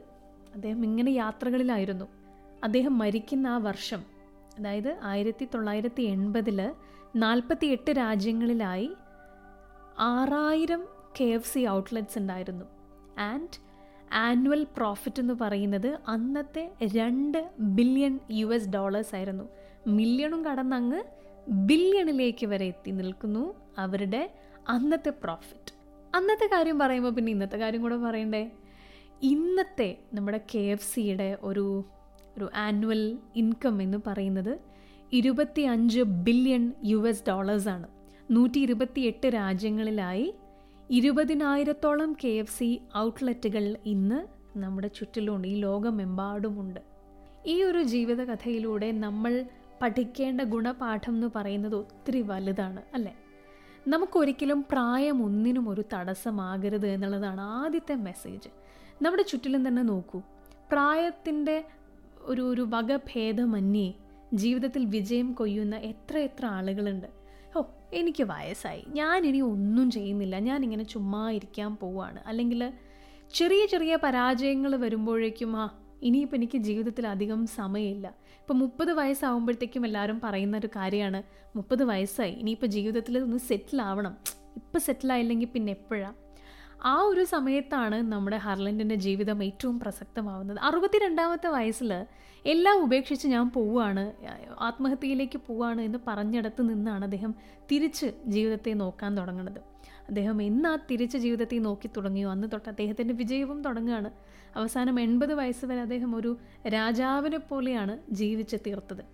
അദ്ദേഹം 0.54 0.84
ഇങ്ങനെ 0.84 1.10
യാത്രകളിലായിരുന്നു. 1.10 2.06
അദ്ദേഹം 2.64 2.98
മരിക്കുന്ന 2.98 3.46
ആ 3.46 3.58
വർഷം 3.58 4.04
അതായത് 4.58 4.98
ആയിരത്തി 5.02 5.48
തൊള്ളായിരത്തി 5.54 6.02
എൺപതിൽ 6.02 6.74
നാൽപ്പത്തി 7.16 7.66
എട്ട് 7.66 7.90
രാജ്യങ്ങളിലായി 7.90 8.94
ആറായിരം 9.98 10.86
കെ 11.20 11.24
എഫ് 11.24 11.54
സി 11.54 11.68
ഔട്ട്ലെറ്റ്സ് 11.68 12.18
ഉണ്ടായിരുന്നു. 12.18 12.64
ആൻഡ് 13.18 13.68
ആനുവൽ 14.12 14.66
പ്രോഫിറ്റ് 14.76 15.20
എന്ന് 15.20 15.34
പറയുന്നത് 15.40 15.98
അന്നത്തെ 16.08 16.72
രണ്ട് 16.96 17.50
ബില്യൺ 17.58 18.20
യു 18.30 18.46
എസ് 18.46 18.68
ഡോളേഴ്സ് 18.68 19.14
ആയിരുന്നു. 19.14 19.44
മില്യണും 19.86 20.44
കടന്നങ്ങ് 20.44 21.02
ബില്യണിലേക്ക് 21.48 22.46
വരെ 22.46 22.66
എത്തി 22.66 22.90
നിൽക്കുന്നു 22.90 23.54
അവരുടെ 23.78 24.34
അന്നത്തെ 24.68 25.10
പ്രോഫിറ്റ്. 25.10 25.72
അന്നത്തെ 26.14 26.46
കാര്യം 26.46 26.78
പറയുമ്പോൾ 26.78 27.10
പിന്നെ 27.10 27.32
ഇന്നത്തെ 27.32 27.56
കാര്യം 27.56 27.82
കൂടെ 27.82 27.96
പറയണ്ടേ? 27.96 28.50
ഇന്നത്തെ 29.22 29.98
നമ്മുടെ 30.14 30.40
കെ 30.54 30.58
എഫ് 30.58 30.94
സിയുടെ 30.94 31.38
ഒരു 31.42 31.84
ഒരു 32.38 32.50
ആനുവൽ 32.54 33.18
ഇൻകം 33.36 33.82
എന്ന് 33.82 33.98
പറയുന്നത് 34.06 34.58
ഇരുപത്തി 35.12 35.62
അഞ്ച് 35.62 36.00
ബില്യൺ 36.00 36.72
യു 36.84 37.08
എസ് 37.08 37.22
ഡോളേഴ്സാണ് 37.28 37.86
നൂറ്റി 38.30 38.58
ഇരുപത്തി 38.58 39.00
എട്ട് 39.00 39.26
രാജ്യങ്ങളിലായി 39.26 40.34
ഇരുപതിനായിരത്തോളം 40.90 42.16
കെ 42.24 42.28
എഫ് 42.28 42.58
സി 42.58 42.80
ഔട്ട്ലെറ്റുകൾ 42.96 43.76
ഇന്ന് 43.86 44.18
നമ്മുടെ 44.58 44.88
ചുറ്റിലുണ്ട്. 44.88 45.48
ഈ 45.48 45.54
ലോകമെമ്പാടുമുണ്ട്. 45.54 46.80
ഈ 47.46 47.62
ഒരു 47.62 47.82
ജീവിതകഥയിലൂടെ 47.82 48.92
നമ്മൾ 48.92 49.44
പഠിക്കേണ്ട 49.82 50.40
ഗുണപാഠം 50.40 51.14
എന്ന് 51.14 51.26
പറയുന്നത് 51.36 51.74
ഒത്തിരി 51.74 52.20
വലുതാണ് 52.20 52.82
അല്ലേ? 52.94 53.16
നമുക്കൊരിക്കലും 53.88 54.64
പ്രായം 54.70 55.24
ഒന്നിനും 55.24 55.68
ഒരു 55.68 55.84
തടസ്സമാകരുത് 55.92 56.86
എന്നുള്ളതാണ് 56.86 57.40
ആദ്യത്തെ 57.40 57.94
മെസ്സേജ് 57.94 58.48
നമ്മുടെ 59.02 59.22
ചുറ്റിലും 59.22 59.68
തന്നെ 59.68 59.82
നോക്കൂ. 59.82 60.22
പ്രായത്തിന്റെ 60.72 61.64
ഒരു 62.28 62.42
ഒരു 62.42 62.66
വകഭേദമന്യേ 62.70 63.94
ജീവിതത്തിൽ 64.34 64.84
വിജയം 64.84 65.32
കൊയ്യുന്ന 65.32 65.76
എത്ര 65.76 66.18
എത്ര 66.18 66.46
ആളുകളുണ്ട്. 66.46 67.06
ഓ 67.56 67.62
എനിക്ക് 67.92 68.24
വയസ്സായി. 68.24 68.84
ഞാൻ 68.88 69.26
ഇനി 69.26 69.40
ഒന്നും 69.40 69.90
ചെയ്യുന്നില്ല. 69.90 70.38
ഞാൻ 70.38 70.62
ഇങ്ങനെ 70.62 70.84
ചുമ്മാ 70.84 71.30
ഇരിക്കാൻ 71.30 71.76
പോവാണ്. 71.76 72.20
അല്ലെങ്കിൽ 72.26 72.72
ചെറിയ 73.34 73.66
ചെറിയ 73.66 73.98
പരാജയങ്ങൾ 74.02 74.76
വരുമ്പോഴേക്കും 74.76 75.56
ആ 75.56 75.78
ഇനിയിപ്പോൾ 76.02 76.36
എനിക്ക് 76.36 76.58
ജീവിതത്തിൽ 76.58 77.06
അധികം 77.06 77.46
സമയമില്ല. 77.46 78.14
ഇപ്പോൾ 78.40 78.54
മുപ്പത് 78.54 78.92
വയസ്സാവുമ്പോഴത്തേക്കും 78.92 79.86
എല്ലാവരും 79.86 80.20
പറയുന്ന 80.24 80.56
ഒരു 80.56 80.66
കാര്യമാണ്. 80.66 81.22
മുപ്പത് 81.56 81.84
വയസ്സായി. 81.84 82.32
ഇനിയിപ്പോൾ 82.32 82.66
ജീവിതത്തിൽ 82.66 83.18
ഒന്ന് 83.18 83.36
സെറ്റിൽ 83.36 83.82
ആവണം. 83.82 84.16
ഇപ്പം 84.56 84.80
സെറ്റിലായില്ലെങ്കിൽ 84.80 85.48
പിന്നെ 85.48 85.70
എപ്പോഴാണ് 85.70 86.27
ആ 86.84 87.00
ഒരു 87.00 87.24
സമയത്താണ് 87.24 88.12
നമ്മുടെ 88.12 88.36
ഹർലൻഡിന്റെ 88.36 88.94
ജീവിതം 88.94 89.44
ഏറ്റവും 89.44 89.80
പ്രസക്തമാവുന്നത്. 89.80 90.58
അറുപത്തിരണ്ടാമത്തെ 90.58 91.48
വയസ്സിൽ 91.48 92.06
എല്ലാം 92.46 92.82
ഉപേക്ഷിച്ച് 92.82 93.28
ഞാൻ 93.28 93.50
പോവുകയാണ് 93.50 94.12
ആത്മഹത്യയിലേക്ക് 94.60 95.40
പോവുകയാണ് 95.46 95.80
എന്ന് 95.80 95.98
പറഞ്ഞിടത്ത് 96.06 96.70
നിന്നാണ് 96.70 97.04
അദ്ദേഹം 97.04 97.34
തിരിച്ച് 97.72 98.06
ജീവിതത്തെ 98.26 98.70
നോക്കാൻ 98.70 99.18
തുടങ്ങുന്നത് 99.18 99.60
അദ്ദേഹം 100.08 100.42
എന്നാ 100.42 100.78
തിരിച്ച് 100.90 101.18
ജീവിതത്തെ 101.18 101.58
നോക്കി 101.58 101.90
തുടങ്ങിയോ? 101.96 102.30
അന്ന് 102.30 102.48
തൊട്ട് 102.52 102.68
അദ്ദേഹത്തിന്റെ 102.68 103.14
വിജയവും 103.14 103.62
തുടങ്ങുകയാണ്. 103.62 104.10
അവസാനം 104.56 105.00
എൺപത് 105.00 105.34
വയസ്സ് 105.34 105.66
വരെ 105.66 105.80
അദ്ദേഹം 105.80 106.16
ഒരു 106.16 106.38
രാജാവിനെ 106.68 107.38
പോലെയാണ് 107.38 107.98
ജീവിച്ച് 108.10 108.56
തീർത്തത്. 108.66 109.04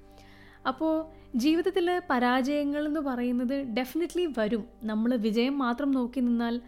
അപ്പോൾ 0.68 1.06
ജീവിതത്തിൽ 1.34 2.02
പരാജയങ്ങൾ 2.10 2.86
എന്ന് 2.86 3.00
പറയുന്നത് 3.00 3.64
ഡെഫിനറ്റ്ലി 3.66 4.28
വരും. 4.38 4.64
നമ്മൾ 4.82 5.16
വിജയം 5.16 5.58
മാത്രം 5.58 5.90
നോക്കി 5.90 6.20
നിന്നാൽ 6.20 6.60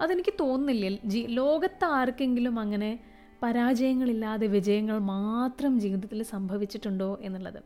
അതെനിക്ക് 0.00 0.32
തോന്നുന്നില്ല. 0.40 0.98
ജീ 1.04 1.26
ലോകത്ത് 1.26 1.84
ആർക്കെങ്കിലും 1.84 2.60
അങ്ങനെ 2.60 3.00
പരാജയങ്ങളില്ലാതെ 3.42 4.46
വിജയങ്ങൾ 4.46 4.98
മാത്രം 4.98 5.80
ജീവിതത്തിൽ 5.80 6.22
സംഭവിച്ചിട്ടുണ്ടോ 6.22 7.18
എന്നുള്ളത്. 7.22 7.62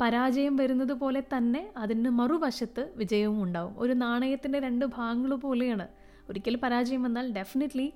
പരാജയം 0.00 0.56
വരുന്നത് 0.56 0.92
പോലെ 0.92 1.22
തന്നെ 1.36 1.72
അതിന് 1.76 2.10
മറുവശത്ത് 2.10 2.92
വിജയവും 2.96 3.42
ഉണ്ടാവും. 3.42 3.74
ഒരു 3.78 3.92
നാണയത്തിന്റെ 3.92 4.58
രണ്ട് 4.58 4.86
ഭാഗങ്ങൾ 4.86 5.34
പോലെയാണ്. 5.34 5.88
ഒരിക്കൽ 6.28 6.56
പരാജയം 6.56 7.02
വന്നാൽ 7.02 7.32
ഡെഫിനറ്റ്ലി 7.32 7.92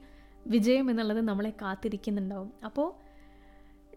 വിജയം 0.46 0.90
എന്നുള്ളത് 0.90 1.20
നമ്മളെ 1.20 1.50
കാത്തിരിക്കുന്നുണ്ടാവും. 1.50 2.52
അപ്പോൾ 2.64 3.04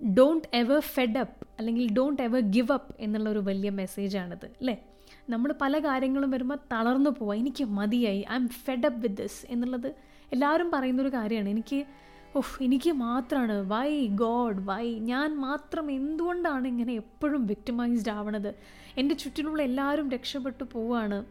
ഡോണ്ട് 0.05 0.48
എവർ 0.53 0.79
ഫെഡ് 0.79 1.17
അപ്പ് 1.17 1.48
അല്ലെങ്കിൽ 1.60 1.93
ഡോണ്ട് 1.93 2.22
എവർ 2.22 2.39
ഗിവ് 2.39 2.72
അപ്പ് 2.72 2.96
എന്നുള്ള 3.00 3.29
ഒരു 3.29 3.39
വലിയ 3.39 3.69
മെസ്സേജാണിത് 3.69 4.46
അല്ലേ? 4.46 4.86
നമ്മൾ 5.29 5.53
പല 5.62 5.79
കാര്യങ്ങളും 5.79 6.31
വരുമ്പോൾ 6.31 6.57
തളർന്നു 6.72 7.10
പോവാം. 7.10 7.38
എനിക്ക് 7.38 7.63
മതിയായി. 7.63 8.25
I 8.31 8.36
am 8.36 8.48
fed 8.48 8.86
up 8.86 9.00
with 9.00 9.15
this 9.15 9.46
എന്നുള്ളത് 9.50 9.88
എല്ലാവരും 10.34 10.72
പറയുന്നൊരു 10.72 11.10
കാര്യമാണ്. 11.10 11.50
എനിക്ക് 11.50 11.86
ഓഹ് 12.36 12.63
എനിക്ക് 12.63 12.91
മാത്രമാണ് 12.91 13.69
വൈ 13.69 14.07
ഗോഡ് 14.07 14.60
വൈ 14.60 15.00
ഞാൻ 15.00 15.38
മാത്രം 15.38 15.91
എന്തുകൊണ്ടാണ് 15.91 16.67
ഇങ്ങനെ 16.67 16.93
എപ്പോഴും 16.93 17.48
വിക്ടിമൈസ്ഡ് 17.48 18.12
ആവണത്? 18.12 18.55
എന്റെ 18.98 19.15
ചുറ്റിനുള്ള 19.15 19.62
എല്ലാവരും 19.62 20.10
രക്ഷപ്പെട്ടു 20.10 20.63
പോവാണ്. 20.74 21.25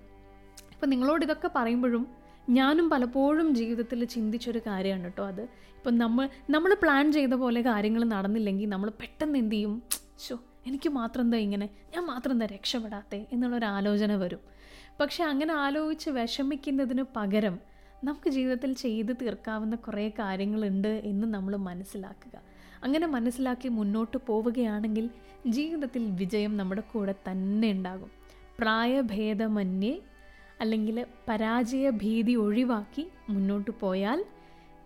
ഇപ്പം 0.73 0.91
നിങ്ങളോട് 0.91 1.25
ഇതൊക്കെ 1.25 1.51
പറയുമ്പോഴും 1.57 2.07
ഞാനും 2.51 2.91
പലപ്പോഴും 2.91 3.55
ജീവിതത്തിൽ 3.55 4.05
ചിന്തിച്ചൊരു 4.05 4.61
കാര്യമാണ് 4.67 5.03
കേട്ടോ 5.03 5.27
അത്. 5.27 5.43
ഇപ്പം 5.79 5.99
നമ്മൾ 5.99 6.29
നമ്മൾ 6.51 6.77
പ്ലാൻ 6.83 7.13
ചെയ്ത 7.13 7.31
പോലെ 7.31 7.61
കാര്യങ്ങൾ 7.61 8.05
നടന്നില്ലെങ്കിൽ 8.05 8.69
നമ്മൾ 8.69 8.91
പെട്ടെന്ന് 8.91 9.39
എന്ത് 9.39 9.55
ചെയ്യും? 9.55 9.83
ഷോ 10.29 10.37
എനിക്ക് 10.67 10.89
മാത്രം 10.89 11.23
എന്താ 11.23 11.39
ഇങ്ങനെ? 11.39 11.67
ഞാൻ 11.67 12.07
മാത്രം 12.07 12.33
എന്താ 12.33 12.47
രക്ഷപ്പെടാത്തേ? 12.47 13.27
എന്നുള്ളൊരു 13.33 13.65
ആലോചന 13.65 14.17
വരും. 14.17 14.39
പക്ഷെ 15.01 15.25
അങ്ങനെ 15.25 15.55
ആലോചിച്ച് 15.55 16.11
വിഷമിക്കുന്നതിന് 16.11 17.05
പകരം 17.17 17.59
നമുക്ക് 18.05 18.31
ജീവിതത്തിൽ 18.31 18.75
ചെയ്ത് 18.75 19.17
തീർക്കാവുന്ന 19.23 19.77
കുറേ 19.77 20.09
കാര്യങ്ങളുണ്ട് 20.09 20.89
എന്ന് 20.89 21.27
നമ്മൾ 21.27 21.57
മനസ്സിലാക്കുക. 21.57 22.41
അങ്ങനെ 22.85 23.07
മനസ്സിലാക്കി 23.07 23.69
മുന്നോട്ട് 23.69 24.17
പോവുകയാണെങ്കിൽ 24.27 25.11
ജീവിതത്തിൽ 25.47 26.11
വിജയം 26.11 26.57
നമ്മുടെ 26.57 26.81
കൂടെ 26.81 27.15
തന്നെ 27.31 27.71
ഉണ്ടാകും. 27.71 28.11
പ്രായഭേദമന്യേ 28.59 30.01
അല്ലെങ്കിൽ 30.61 31.07
പരാജയ 31.29 31.91
ഭീതി 31.91 32.35
ഒഴിവാക്കി 32.35 33.09
മുന്നോട്ട് 33.29 33.71
പോയാൽ 33.71 34.25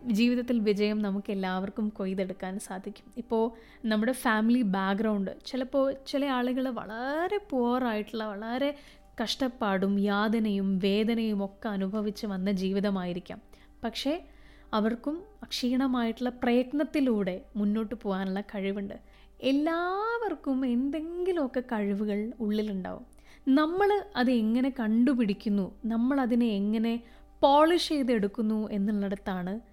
ജീവിതത്തിൽ 0.04 0.58
വിജയം 0.58 1.02
നമുക്ക് 1.02 1.30
എല്ലാവർക്കും 1.30 1.88
കൊയ്തെടുക്കാൻ 1.88 2.58
സാധിക്കും. 2.58 3.04
ഇപ്പോൾ 3.16 3.52
നമ്മുടെ 3.84 4.12
ഫാമിലി 4.12 4.62
ബാക്ക്ഗ്രൗണ്ട് 4.62 5.30
ചിലപ്പോൾ 5.46 5.94
ചില 6.06 6.24
ആളുകൾ 6.24 6.68
വളരെ 6.68 7.40
പുവറായിട്ടുള്ള 7.50 8.24
വളരെ 8.24 8.78
കഷ്ടപ്പാടും 9.22 9.98
യാതനയും 9.98 10.78
വേദനയും 10.78 11.44
ഒക്കെ 11.44 11.68
അനുഭവിച്ച് 11.68 12.26
വന്ന 12.26 12.52
ജീവിതമായിരിക്കാം. 12.52 13.42
പക്ഷേ 13.84 14.22
അവർക്കും 14.72 15.22
അക്ഷീണമായിട്ടുള്ള 15.42 16.30
പ്രയത്നത്തിലൂടെ 16.30 17.40
മുന്നോട്ട് 17.56 17.94
പോകാനുള്ള 17.94 18.40
കഴിവുണ്ട്. 18.40 18.94
എല്ലാവർക്കും 19.42 20.66
എന്തെങ്കിലുമൊക്കെ 20.66 21.60
കഴിവുകൾ 21.60 22.32
ഉള്ളിലുണ്ടാവും. 22.40 23.06
നമ്മൾ 23.48 24.04
അത് 24.16 24.30
എങ്ങനെ 24.30 24.74
കണ്ടുപിടിക്കുന്നു? 24.80 25.74
നമ്മൾ 25.84 26.20
അതിനെ 26.20 26.46
എങ്ങനെ 26.46 27.02
പോളിഷ് 27.40 27.88
ചെയ്തെടുക്കുന്നു 27.88 28.68
എന്നുള്ളിടത്താണ് 28.70 29.69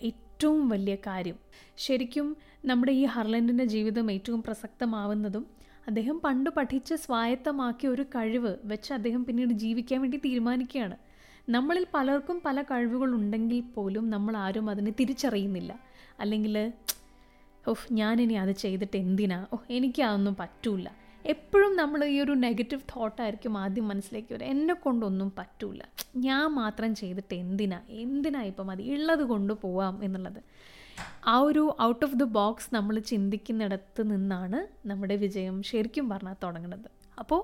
ഏറ്റവും 0.00 0.68
വലിയ 0.68 0.94
കാര്യം. 0.94 1.36
ശരിക്കും 1.76 2.36
നമ്മുടെ 2.64 2.92
ഈ 2.92 3.04
ഹർലൻഡിന്റെ 3.04 3.64
ജീവിതം 3.64 4.12
ഏറ്റവും 4.12 4.42
പ്രസക്തമാവുന്നതും 4.42 5.46
അദ്ദേഹം 5.88 6.20
പണ്ട് 6.20 6.50
പഠിച്ച് 6.50 6.94
സ്വായത്തമാക്കിയ 6.94 7.88
ഒരു 7.88 8.02
കഴിവ് 8.02 8.56
വെച്ച് 8.64 8.92
അദ്ദേഹം 8.92 9.24
പിന്നീട് 9.24 9.52
ജീവിക്കാൻ 9.52 10.00
വേണ്ടി 10.00 10.16
തീരുമാനിക്കുകയാണ്. 10.16 10.96
നമ്മളിൽ 11.48 11.86
പലർക്കും 11.94 12.42
പല 12.44 12.62
കഴിവുകളുണ്ടെങ്കിൽ 12.62 13.60
പോലും 13.60 14.10
നമ്മൾ 14.10 14.36
ആരും 14.36 14.70
അതിനെ 14.70 14.92
തിരിച്ചറിയുന്നില്ല. 15.00 15.80
അല്ലെങ്കിൽ 16.20 16.72
ഓഹ് 17.68 17.94
ഞാനിനി 17.94 18.34
അത് 18.34 18.50
ചെയ്തിട്ട് 18.50 18.96
എന്തിനാ? 18.96 19.46
ഓഹ് 19.52 19.72
എനിക്ക് 19.72 20.02
അതൊന്നും 20.02 20.36
പറ്റൂല. 20.40 20.88
എപ്പോഴും 21.24 21.76
നമ്മൾ 21.76 22.04
ഈ 22.04 22.20
ഒരു 22.20 22.32
നെഗറ്റീവ് 22.32 22.80
തോട്ടായിരിക്കും 22.80 23.58
ആദ്യം 23.58 23.88
മനസ്സിലേക്ക് 23.88 24.34
വരിക 24.34 24.46
എന്നെ 24.46 24.74
കൊണ്ടൊന്നും 24.74 25.32
പറ്റൂല. 25.38 25.80
ഞാൻ 26.16 26.50
മാത്രം 26.54 26.94
ചെയ്തിട്ട് 26.94 27.34
എന്തിനാ? 27.34 27.80
എന്തിനാ 27.88 28.42
ഇപ്പം 28.42 28.66
മതി 28.66 28.82
ഉള്ളത് 28.94 29.22
കൊണ്ട് 29.22 29.52
പോവാം 29.52 30.04
എന്നുള്ളത്. 30.04 30.40
ആ 31.26 31.38
ഒരു 31.38 31.76
ഔട്ട് 31.82 32.04
ഓഫ് 32.04 32.14
ദ 32.14 32.22
ബോക്സ് 32.22 32.74
നമ്മൾ 32.74 32.98
ചിന്തിക്കുന്നിടത്ത് 32.98 34.10
നിന്നാണ് 34.10 34.88
നമ്മുടെ 34.88 35.16
വിജയം 35.16 35.62
ശരിക്കും 35.62 36.08
പറഞ്ഞാൽ 36.08 36.34
തുടങ്ങുന്നത്. 36.42 36.90
അപ്പോൾ 37.18 37.42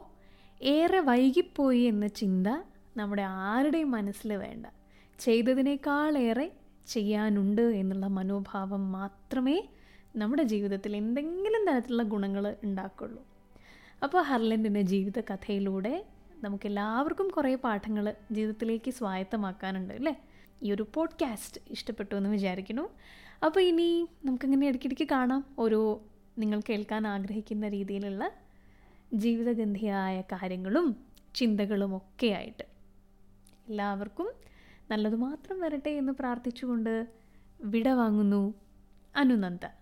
ഏറെ 0.62 1.00
വൈകിപ്പോയി 1.00 1.80
എന്ന 1.80 2.06
ചിന്ത 2.06 2.46
നമ്മുടെ 2.96 3.22
ആരുടെയും 3.22 3.90
മനസ്സിൽ 3.90 4.36
വേണ്ട. 4.36 4.66
ചെയ്തതിനേക്കാളേറെ 5.20 6.52
ചെയ്യാനുണ്ട് 6.86 7.62
എന്നുള്ള 7.62 8.06
മനോഭാവം 8.06 8.92
മാത്രമേ 8.92 9.68
നമ്മുടെ 10.16 10.42
ജീവിതത്തിൽ 10.42 10.96
എന്തെങ്കിലും 10.96 11.66
തരത്തിലുള്ള 11.68 12.02
ഗുണങ്ങൾ 12.02 12.56
ഉണ്ടാക്കുള്ളൂ. 12.64 13.29
അപ്പോൾ 14.02 14.22
ഹർലൻഡിന്റെ 14.22 14.82
ജീവിത 14.82 15.20
കഥയിലൂടെ 15.20 16.06
നമുക്ക് 16.44 16.66
എല്ലാവർക്കും 16.66 17.28
കുറേ 17.28 17.54
പാഠങ്ങൾ 17.54 18.14
ജീവിതത്തിലേക്ക് 18.32 18.90
സ്വായത്തമാക്കാനുണ്ട് 18.90 19.94
അല്ലേ? 19.94 20.20
ഈ 20.62 20.72
ഒരു 20.72 20.86
പോഡ്കാസ്റ്റ് 20.94 21.60
ഇഷ്ടപ്പെട്ടു 21.70 22.14
എന്ന് 22.14 22.30
വിചാരിക്കുന്നു. 22.30 22.88
അപ്പോൾ 23.44 23.60
ഇനി 23.60 24.08
നമുക്കിങ്ങനെ 24.24 24.66
ഇടയ്ക്കിടയ്ക്ക് 24.66 25.08
കാണാം 25.10 25.44
ഓരോ 25.58 26.02
നിങ്ങൾ 26.38 26.60
കേൾക്കാൻ 26.60 27.06
ആഗ്രഹിക്കുന്ന 27.06 27.68
രീതിയിലുള്ള 27.68 28.32
ജീവിതഗന്ധിയായ 29.14 30.20
കാര്യങ്ങളും 30.20 30.96
ചിന്തകളും 31.34 31.96
ഒക്കെ 31.96 32.26
ആയിട്ട്. 32.26 32.64
എല്ലാവർക്കും 33.68 34.32
നല്ലത് 34.90 35.16
മാത്രം 35.16 35.60
വരട്ടെ 35.60 35.90
എന്ന് 35.90 36.12
പ്രാർത്ഥിച്ചുകൊണ്ട് 36.12 37.08
വിട 37.60 37.88
വാങ്ങുന്നു 37.88 38.54
അനുനന്ദ. 39.16 39.79